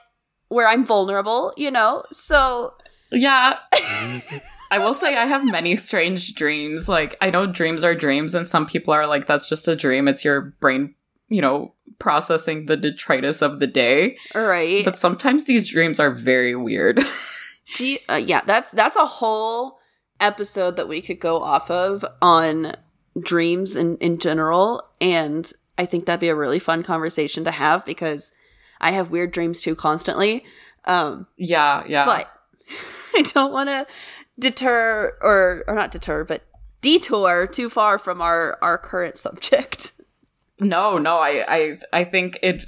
[0.50, 2.04] where I'm vulnerable, you know?
[2.12, 2.74] So
[3.12, 3.60] Yeah.
[4.76, 6.90] I will say I have many strange dreams.
[6.90, 10.10] Like, I know dreams are dreams, and some people are like, that's just a dream.
[10.10, 10.94] It's your brain,
[11.30, 14.18] you know, processing the detritus of the day.
[14.36, 14.84] right.
[14.84, 17.00] But sometimes these dreams are very weird.
[18.08, 19.80] Uh, yeah, that's that's a whole
[20.20, 22.74] episode that we could go off of on
[23.20, 27.84] dreams in in general, and I think that'd be a really fun conversation to have
[27.84, 28.32] because
[28.80, 30.46] I have weird dreams too constantly.
[30.86, 32.06] Um, yeah, yeah.
[32.06, 32.32] but
[33.16, 33.88] I don't want to
[34.40, 36.44] deter or or not deter, but
[36.82, 39.92] detour too far from our our current subject.
[40.58, 42.64] No, no, I, I, I think it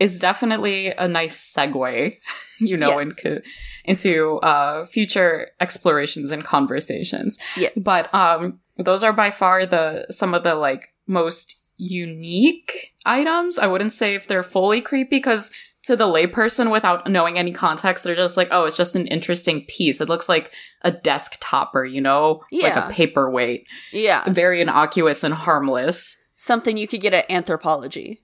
[0.00, 2.16] is definitely a nice segue,
[2.58, 3.06] you know, Yes.
[3.20, 3.42] into
[3.84, 7.38] into uh, future explorations and conversations.
[7.54, 13.58] Yes, But um, those are by far the some of the like most unique items.
[13.58, 15.50] I wouldn't say if they're fully creepy because
[15.88, 19.66] to the layperson without knowing any context, they're just like, oh, it's just an interesting
[19.68, 20.00] piece.
[20.00, 22.86] It looks like a desk topper, you know, like Yeah.
[22.88, 26.16] a paperweight, yeah, very innocuous and harmless.
[26.36, 28.18] something you could get at Anthropologie.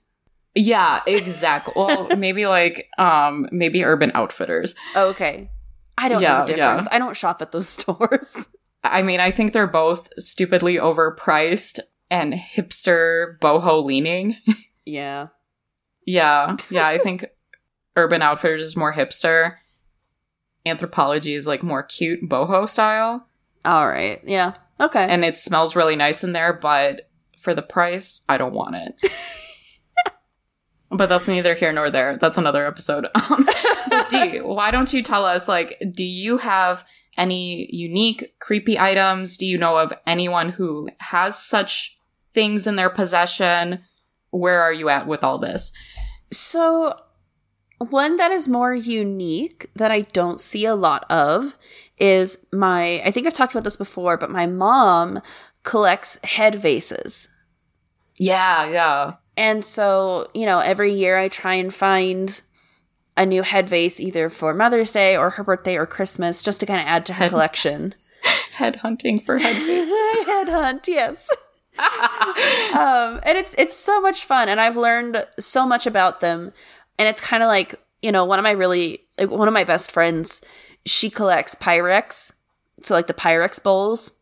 [0.55, 1.73] Yeah, exactly.
[1.75, 4.73] well, maybe like um maybe Urban Outfitters.
[4.95, 5.49] Okay,
[5.97, 6.87] I don't Yeah, know the difference.
[6.91, 8.47] I don't shop at those stores.
[8.83, 14.37] I mean, I think they're both stupidly overpriced and hipster boho leaning.
[14.85, 15.27] yeah.
[16.05, 17.25] yeah, yeah, I think
[17.95, 19.55] Urban Outfitters is more hipster.
[20.65, 23.27] Anthropologie is like more cute boho style,
[23.63, 24.19] All right.
[24.25, 24.53] Yeah.
[24.79, 25.05] Okay.
[25.07, 29.11] and it smells really nice in there, but for the price, I don't want it.
[30.89, 32.17] but that's neither here nor there.
[32.17, 33.07] That's another episode.
[33.31, 33.47] Um,
[34.09, 36.83] D, why don't you tell us, like, do you have
[37.17, 39.37] any unique, creepy items?
[39.37, 41.97] Do you know of anyone who has such
[42.33, 43.83] things in their possession?
[44.31, 45.71] Where are you at with all this?
[46.31, 46.99] so,
[47.79, 51.57] one that is more unique that I don't see a lot of
[51.97, 53.01] is my.
[53.03, 55.21] I think I've talked about this before, but my mom
[55.63, 57.27] collects head vases.
[58.17, 59.13] Yeah, yeah.
[59.37, 62.41] And so, you know, every year I try and find
[63.17, 66.65] a new head vase either for Mother's Day or her birthday or Christmas just to
[66.65, 67.95] kind of add to her Head- collection.
[68.53, 69.89] Head hunting for head vases.
[70.25, 71.29] head hunt, yes.
[71.77, 76.53] um, and it's it's so much fun, and I've learned so much about them.
[76.97, 79.63] And it's kind of like you know one of my really like one of my
[79.63, 80.41] best friends.
[80.85, 82.33] She collects Pyrex,
[82.83, 84.19] so like the Pyrex bowls,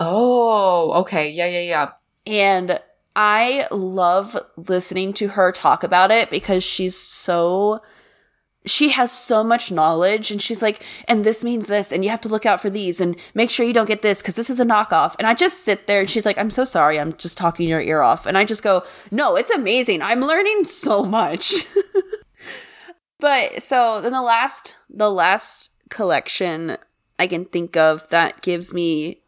[0.00, 1.30] Oh, okay.
[1.30, 1.90] Yeah, yeah, yeah.
[2.26, 2.80] and
[3.16, 7.82] I love listening to her talk about it because she's so
[8.70, 12.20] she has so much knowledge and she's like and this means this and you have
[12.20, 14.60] to look out for these and make sure you don't get this cuz this is
[14.60, 17.38] a knockoff and I just sit there and she's like I'm so sorry I'm just
[17.38, 21.54] talking your ear off and I just go no it's amazing I'm learning so much
[23.20, 26.76] but so then the last the last collection
[27.18, 29.22] I can think of that gives me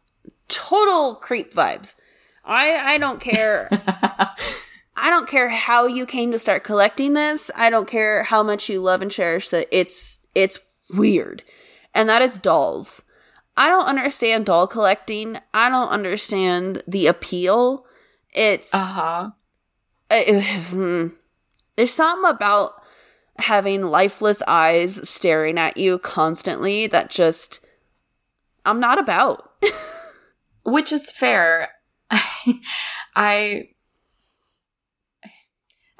[0.47, 1.95] total creep vibes.
[2.43, 3.69] I I don't care.
[4.95, 7.49] I don't care how you came to start collecting this.
[7.55, 9.67] I don't care how much you love and cherish it.
[9.71, 10.59] It's it's
[10.93, 11.43] weird.
[11.93, 13.03] And that is dolls.
[13.57, 15.37] I don't understand doll collecting.
[15.53, 17.85] I don't understand the appeal.
[18.33, 19.31] It's uh-huh.
[20.09, 22.73] there's something about
[23.37, 27.59] having lifeless eyes staring at you constantly that just
[28.65, 29.51] I'm not about.
[30.65, 31.69] Which is fair.
[33.15, 33.69] I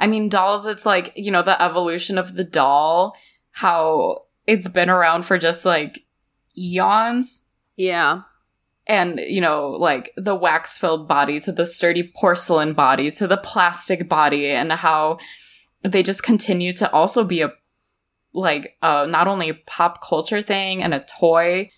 [0.01, 3.15] I mean dolls it's like, you know, the evolution of the doll,
[3.51, 6.03] how it's been around for just like
[6.57, 7.43] eons.
[7.77, 8.23] Yeah.
[8.87, 13.37] And, you know, like the wax filled body to the sturdy porcelain body to the
[13.37, 15.19] plastic body and how
[15.83, 17.53] they just continue to also be a
[18.33, 21.69] like uh, not only a pop culture thing and a toy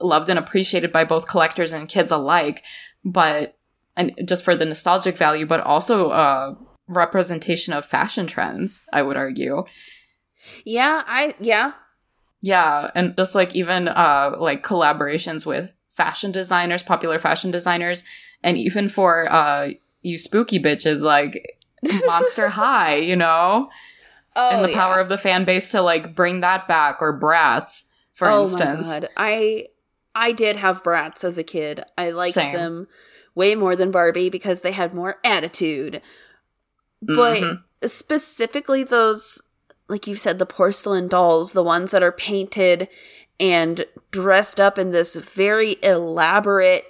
[0.00, 2.62] loved and appreciated by both collectors and kids alike
[3.04, 3.58] but
[3.96, 6.56] and just for the nostalgic value but also a
[6.88, 9.64] representation of fashion trends i would argue
[10.64, 11.72] yeah i yeah
[12.42, 18.04] yeah and just like even uh like collaborations with fashion designers popular fashion designers
[18.42, 19.68] and even for uh
[20.02, 21.56] you spooky bitches like
[22.06, 23.68] Monster High, you know?
[24.34, 24.76] Oh, and the yeah.
[24.76, 28.88] power of the fan base to like bring that back or Bratz, for oh instance.
[28.88, 29.08] My God.
[29.16, 29.66] I
[30.14, 31.82] I did have Bratz as a kid.
[31.96, 32.54] I liked Same.
[32.54, 32.88] them
[33.34, 36.02] way more than Barbie because they had more attitude.
[37.02, 37.62] But Mhm.
[37.84, 39.42] specifically those
[39.88, 42.88] like you said the porcelain dolls, the ones that are painted
[43.38, 46.84] and dressed up in this very elaborate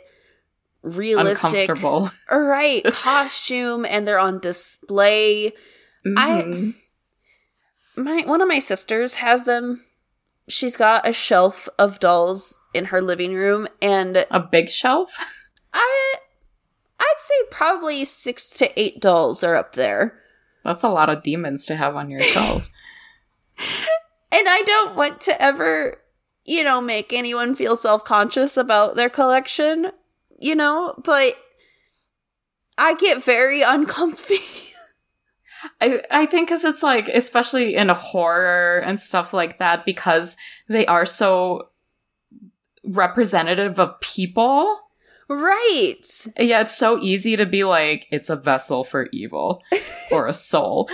[0.82, 1.68] realistic
[2.30, 5.52] right costume and they're on display.
[6.16, 6.74] I- Mhm.
[7.96, 9.84] my one of my sisters has them.
[10.48, 15.18] She's got a shelf of dolls in her living room and a big shelf?
[15.74, 16.14] I
[16.99, 20.20] I'd say probably 6 to 8 dolls are up there.
[20.64, 22.70] That's a lot of demons to have on your shelf.
[24.32, 25.97] And I don't want to ever,
[26.44, 29.92] you know, make anyone feel self-conscious about their collection,
[30.38, 31.36] you know, but
[32.76, 34.42] I get very uncomfy.
[35.80, 40.36] I I think because it's like, especially in a horror and stuff like that, because
[40.68, 41.70] they are so
[42.84, 44.80] representative of people.
[45.29, 46.27] Right.
[46.39, 49.62] Yeah, it's so easy to be like, it's a vessel for evil
[50.12, 50.89] or a soul.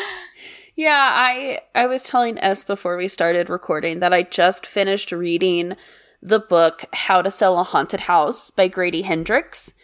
[0.74, 5.76] Yeah, I I was telling S before we started recording that I just finished reading
[6.22, 9.74] the book How to Sell a Haunted House by Grady Hendrix.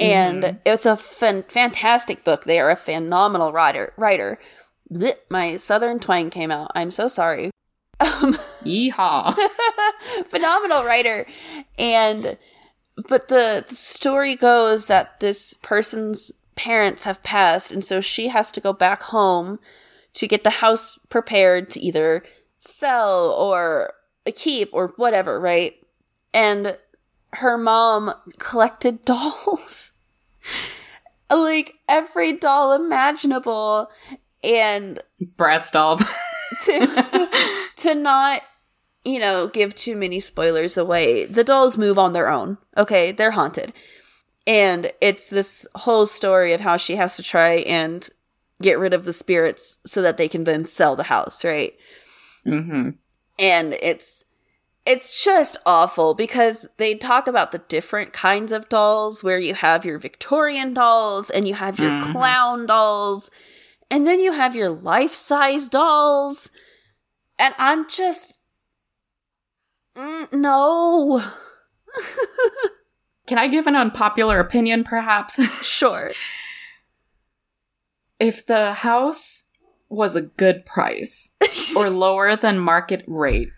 [0.00, 2.44] And it's a fan- fantastic book.
[2.44, 3.94] They are a phenomenal writer.
[3.96, 4.38] Writer.
[4.92, 6.70] Blech, my southern twang came out.
[6.74, 7.50] I'm so sorry.
[8.00, 8.34] Um,
[8.64, 9.34] Yeehaw.
[10.26, 11.26] phenomenal writer
[11.80, 12.38] and
[13.08, 18.50] but the, the story goes that this person's parents have passed and so she has
[18.50, 19.58] to go back home
[20.12, 22.24] to get the house prepared to either
[22.58, 23.92] sell or
[24.34, 25.74] keep or whatever right
[26.34, 26.76] and
[27.34, 29.92] her mom collected dolls
[31.30, 33.90] like every doll imaginable
[34.42, 34.98] and
[35.36, 36.02] Bratz dolls.
[36.64, 37.28] to
[37.76, 38.42] to not
[39.04, 41.24] you know give too many spoilers away.
[41.24, 43.12] The dolls move on their own okay?
[43.12, 43.72] They're haunted.
[44.46, 48.08] And it's this whole story of how she has to try and
[48.62, 51.74] get rid of the spirits so that they can then sell the house right?
[52.44, 52.90] Hmm
[53.38, 54.24] and it's
[54.86, 59.84] it's just awful because they talk about the different kinds of dolls where you have
[59.84, 62.12] your Victorian dolls and you have your Mhm.
[62.12, 63.30] clown dolls
[63.90, 66.50] and then you have your life-size dolls.
[67.38, 68.37] And I'm just
[69.98, 71.22] Mm, no
[73.26, 75.42] Can I give an unpopular opinion, perhaps?
[75.66, 76.12] sure
[78.18, 79.44] if the house
[79.88, 81.30] was a good price
[81.76, 83.50] or lower than market rate,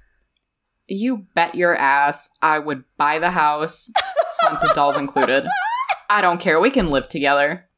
[0.87, 3.91] you bet your ass I would buy the house,
[4.41, 5.47] haunted dolls included.
[6.09, 6.61] I don't care.
[6.61, 7.69] We can live together.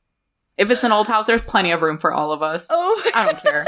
[0.56, 2.68] If it's an old house, there's plenty of room for all of us.
[2.70, 3.66] oh I don't care.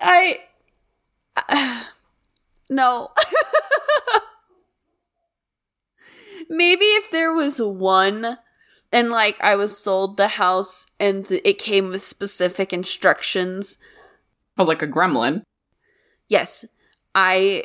[0.00, 0.40] I
[2.70, 3.10] no.
[6.48, 8.38] Maybe if there was one
[8.92, 13.78] and like I was sold the house and th- it came with specific instructions,
[14.56, 15.42] But like a gremlin.
[16.28, 16.64] yes,
[17.14, 17.64] I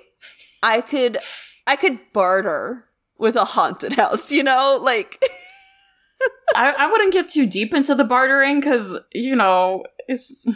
[0.62, 1.18] I could
[1.66, 2.86] I could barter
[3.18, 4.78] with a haunted house, you know?
[4.82, 5.20] Like
[6.56, 10.46] I, I wouldn't get too deep into the bartering because, you know, it's.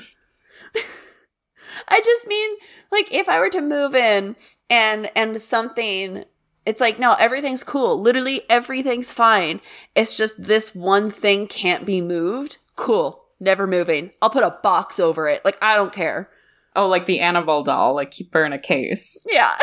[1.88, 2.57] I just mean
[2.91, 4.36] like if I were to move in
[4.70, 6.26] and and something
[6.65, 7.99] it's like no everything's cool.
[7.99, 9.61] Literally everything's fine.
[9.95, 12.57] It's just this one thing can't be moved.
[12.76, 13.24] Cool.
[13.39, 14.11] Never moving.
[14.22, 15.43] I'll put a box over it.
[15.45, 16.30] Like i don't care.
[16.76, 19.22] Oh, like the Annabelle doll, like keep her in a case.
[19.28, 19.55] yeah.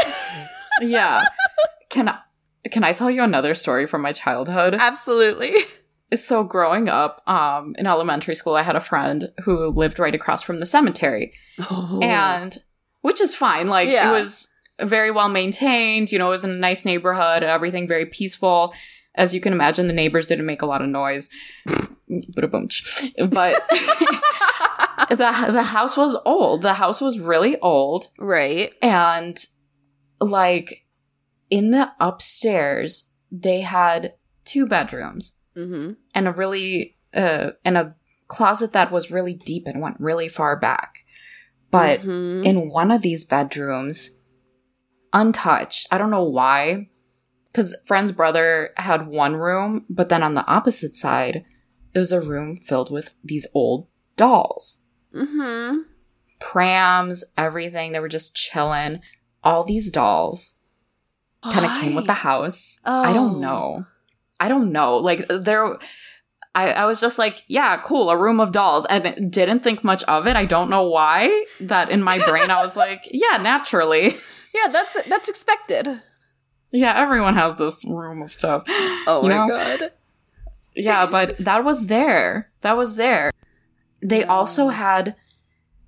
[0.80, 1.24] Yeah.
[1.90, 2.18] can I
[2.70, 4.74] can I tell you another story from my childhood?
[4.74, 5.54] absolutely
[6.14, 10.42] so growing up um in elementary school i had a friend who lived right across
[10.42, 11.32] from the cemetery.
[12.02, 12.56] And
[13.02, 14.08] which is fine like Yeah.
[14.08, 14.48] it was
[14.80, 18.72] very well maintained you know it was in a nice neighborhood everything very peaceful.
[19.14, 21.28] As you can imagine the neighbors didn't make a lot of noise.
[23.28, 23.68] But
[25.10, 26.62] the, the house was old.
[26.62, 28.08] The house was really old.
[28.18, 28.72] Right.
[28.82, 29.42] And
[30.20, 30.86] like
[31.50, 37.94] in the upstairs they had two bedrooms mm-hmm and a really uh and a
[38.28, 40.98] closet that was really deep and went really far back
[41.70, 42.44] but Mhm.
[42.44, 44.10] in one of these bedrooms
[45.12, 46.88] untouched i don't know why
[47.50, 51.44] because friend's brother had one room but then on the opposite side
[51.94, 53.86] it was a room filled with these old
[54.16, 54.82] dolls
[55.14, 55.84] Mhm.
[56.40, 59.00] prams everything they were just chilling
[59.42, 60.58] all these dolls
[61.42, 63.38] kind of came with the house i don't Oh.
[63.38, 63.86] know
[64.40, 64.96] i don't know.
[64.98, 65.76] Like there
[66.54, 68.86] I, I was just like yeah cool a room of dolls.
[68.88, 70.36] And didn't think much of it.
[70.36, 74.14] I don't know why that in my brain i was like yeah naturally.
[74.54, 76.02] Yeah that's that's expected.
[76.72, 78.64] Yeah everyone has this room of stuff.
[79.06, 79.52] Oh You my know?
[79.52, 79.90] god.
[80.74, 82.50] Yeah but that was there.
[82.62, 83.30] That was there.
[84.02, 85.14] They also had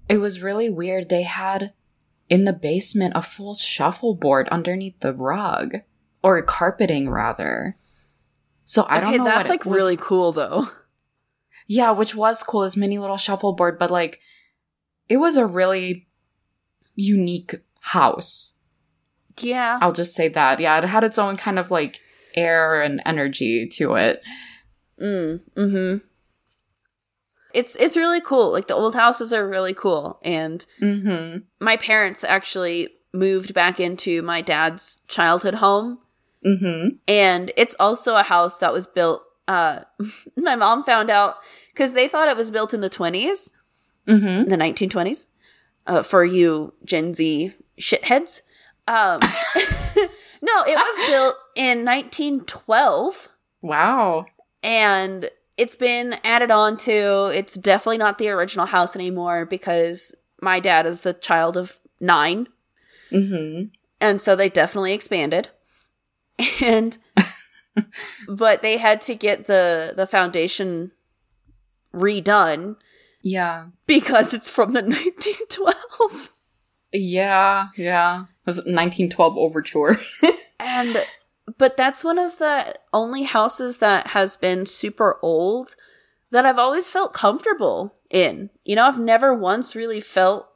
[0.09, 1.09] it was really weird.
[1.09, 1.73] They had
[2.31, 5.77] in the basement a full shuffleboard underneath the rug
[6.23, 7.77] or carpeting rather
[8.69, 10.69] so i don't okay know that's like really cool though
[11.67, 14.21] yeah which was cool this mini little shuffleboard but like
[15.09, 16.07] it was a really
[16.95, 18.59] unique house
[19.41, 22.01] yeah i'll just say that yeah it had its own kind of like
[22.35, 24.23] air and energy to it
[25.01, 26.05] Mm, mm-hmm.
[27.55, 28.53] It's it's really cool.
[28.53, 30.21] Like the old houses are really cool.
[30.25, 35.99] And mm-hmm my parents actually moved back into my dad's childhood home.
[36.45, 36.97] Mm-hmm.
[37.07, 39.81] And it's also a house that was built uh
[40.37, 41.37] my mom found out
[41.73, 43.51] because they thought it was built in the twenties,
[44.07, 44.49] mm-hmm.
[44.49, 45.29] The nineteen twenties.
[45.87, 48.43] Uh, for you Gen Z shitheads.
[48.87, 49.21] Um
[50.43, 53.29] No, it was built in nineteen twelve.
[53.63, 54.27] wow.
[54.63, 60.61] And it's been added on to it's definitely not the original house anymore because my
[60.61, 62.49] dad is the child of nine.
[63.11, 63.69] Mm-hmm.
[64.01, 65.49] And so they definitely expanded
[66.63, 66.99] and
[68.29, 70.93] but they had to get the the foundation
[71.95, 72.77] redone
[73.23, 76.33] yeah because it's from the 1912
[76.93, 78.23] Yeah, yeah.
[78.23, 79.99] It was 1912 Overture.
[80.61, 81.05] and
[81.59, 85.75] but that's one of the only houses that has been super old
[86.31, 88.51] that I've always felt comfortable in.
[88.65, 90.49] You know, I've never once really felt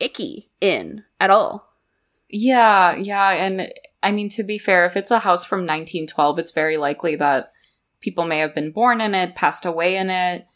[0.00, 1.72] icky in at all.
[2.28, 3.30] yeah, yeah.
[3.30, 3.72] And
[4.02, 7.52] I mean, to be fair, if it's a house from 1912, it's very likely that
[8.00, 10.46] people may have been born in it, passed away in it.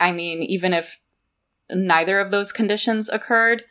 [0.00, 0.98] I mean, even if
[1.70, 3.62] neither of those conditions occurred,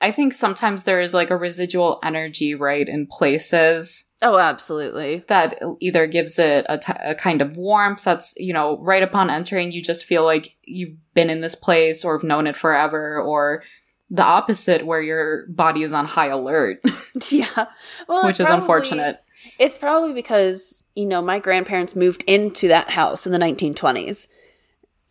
[0.00, 5.24] I think sometimes there is like a residual energy, right, in places Oh, absolutely.
[5.28, 9.30] that either gives it a, t- a kind of warmth that's, you know, right upon
[9.30, 13.20] entering, you just feel like you've been in this place or have known it forever,
[13.20, 13.62] or
[14.10, 16.80] the opposite, where your body is on high alert,
[17.30, 17.66] yeah.
[18.08, 19.20] Well, which is probably- unfortunate.
[19.58, 24.26] It's probably because, you know, my grandparents moved into that house in the 1920s.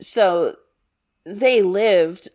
[0.02, 0.56] So
[1.26, 2.30] they lived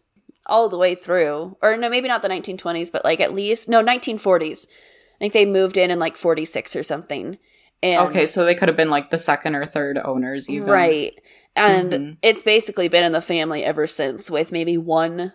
[0.46, 3.82] all the way through, or no, maybe not the 1920s, but like at least, no,
[3.82, 4.66] 1940s.
[4.68, 7.38] I think they moved in in like 46 or something.
[7.82, 10.68] And Okay, so they could have been like the second or third owners, even.
[10.68, 11.14] Right.
[11.54, 12.16] And Mhm.
[12.22, 15.32] it's basically been in the family ever since, with maybe one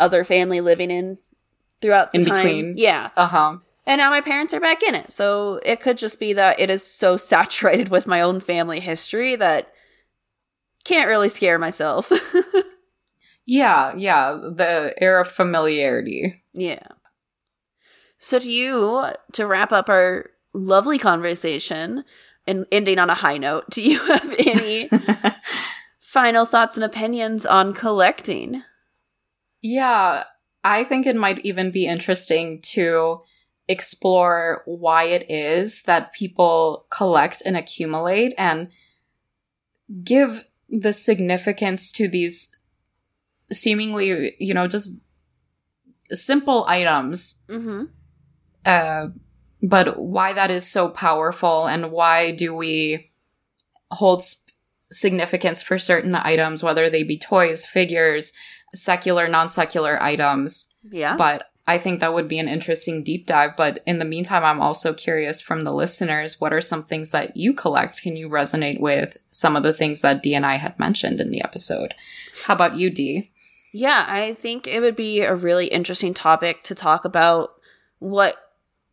[0.00, 1.18] other family living in
[1.80, 2.34] throughout the In time.
[2.44, 2.74] between.
[2.76, 3.10] Yeah.
[3.16, 3.56] Uh huh.
[3.86, 5.10] And now my parents are back in it.
[5.10, 9.34] So it could just be that it is so saturated with my own family history
[9.36, 9.72] that
[10.84, 12.10] can't really scare myself.
[13.50, 14.32] Yeah, yeah.
[14.56, 16.42] The air of familiarity.
[16.52, 16.86] yeah.
[18.18, 22.04] So to you, to wrap up our lovely conversation
[22.46, 24.90] and ending on a high note, do you have any
[25.98, 28.62] final thoughts and opinions on collecting?
[29.60, 30.24] Yeah,
[30.64, 33.20] I think it might even be interesting to
[33.68, 38.68] explore why it is that people collect and accumulate and
[40.02, 42.56] give the significance to these
[43.52, 44.90] seemingly, you know, just
[46.10, 47.84] simple items Mm-hmm.
[48.64, 49.08] Uh,
[49.62, 53.10] but why that is so powerful and why do we
[53.90, 54.52] hold sp-
[54.90, 58.32] significance for certain items, whether they be toys, figures,
[58.74, 60.74] secular, non secular items.
[60.90, 61.16] Yeah.
[61.16, 63.56] But I think that would be an interesting deep dive.
[63.56, 67.36] But in the meantime, I'm also curious from the listeners what are some things that
[67.36, 68.02] you collect?
[68.02, 71.30] Can you resonate with some of the things that D and I had mentioned in
[71.30, 71.94] the episode?
[72.44, 73.30] How about you, D?
[73.72, 77.50] Yeah, I think it would be a really interesting topic to talk about
[77.98, 78.36] what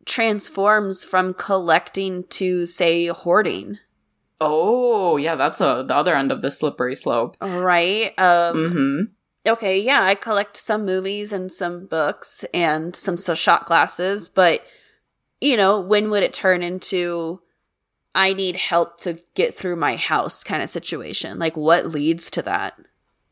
[0.04, 3.78] transforms from collecting to, say, hoarding.
[4.38, 7.36] Oh, yeah, that's a, the other end of the slippery slope.
[7.40, 8.12] Right?
[8.18, 9.00] Um, Mm-hmm.
[9.46, 14.64] Okay, yeah, I collect some movies and some books and some shot glasses, but
[15.40, 17.40] you know, when would it turn into
[18.14, 21.38] I need help to get through my house kind of situation?
[21.38, 22.74] Like what leads to that?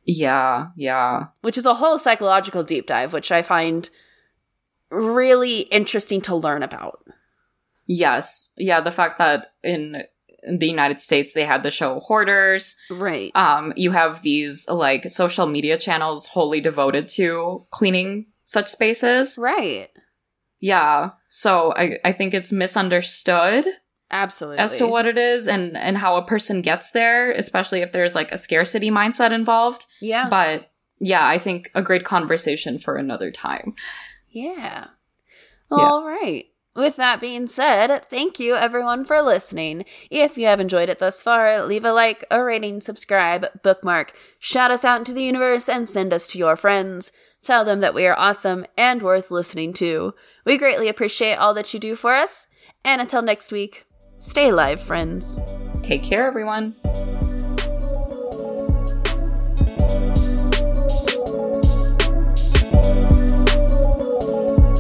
[0.04, 1.28] Yeah, yeah.
[1.40, 3.88] Which is a whole psychological deep dive, which I find
[4.90, 7.06] really interesting to learn about.
[7.86, 8.50] Yes.
[8.58, 10.02] Yeah, the fact that in,
[10.46, 12.76] in the United States they had the show Hoarders.
[12.90, 13.32] Right.
[13.34, 19.38] Um, you have these like social media channels wholly devoted to cleaning such spaces.
[19.38, 19.88] right.
[20.60, 21.10] Yeah.
[21.28, 23.66] So I, I think it's misunderstood
[24.10, 24.58] Absolutely.
[24.58, 28.14] as to what it is and, and how a person gets there, especially if there's
[28.14, 29.84] like a scarcity mindset involved.
[30.00, 30.28] Yeah.
[30.30, 30.70] But
[31.00, 33.74] yeah, I think a great conversation for another time.
[34.30, 34.86] Yeah.
[35.70, 36.46] All right.
[36.76, 39.84] With that being said, thank you everyone for listening.
[40.10, 44.72] If you have enjoyed it thus far, leave a like, a rating, subscribe, bookmark, shout
[44.72, 47.12] us out into the universe, and send us to your friends.
[47.42, 50.14] Tell them that we are awesome and worth listening to.
[50.44, 52.48] We greatly appreciate all that you do for us.
[52.84, 53.86] And until next week,
[54.18, 55.38] stay alive, friends.
[55.82, 56.74] Take care, everyone.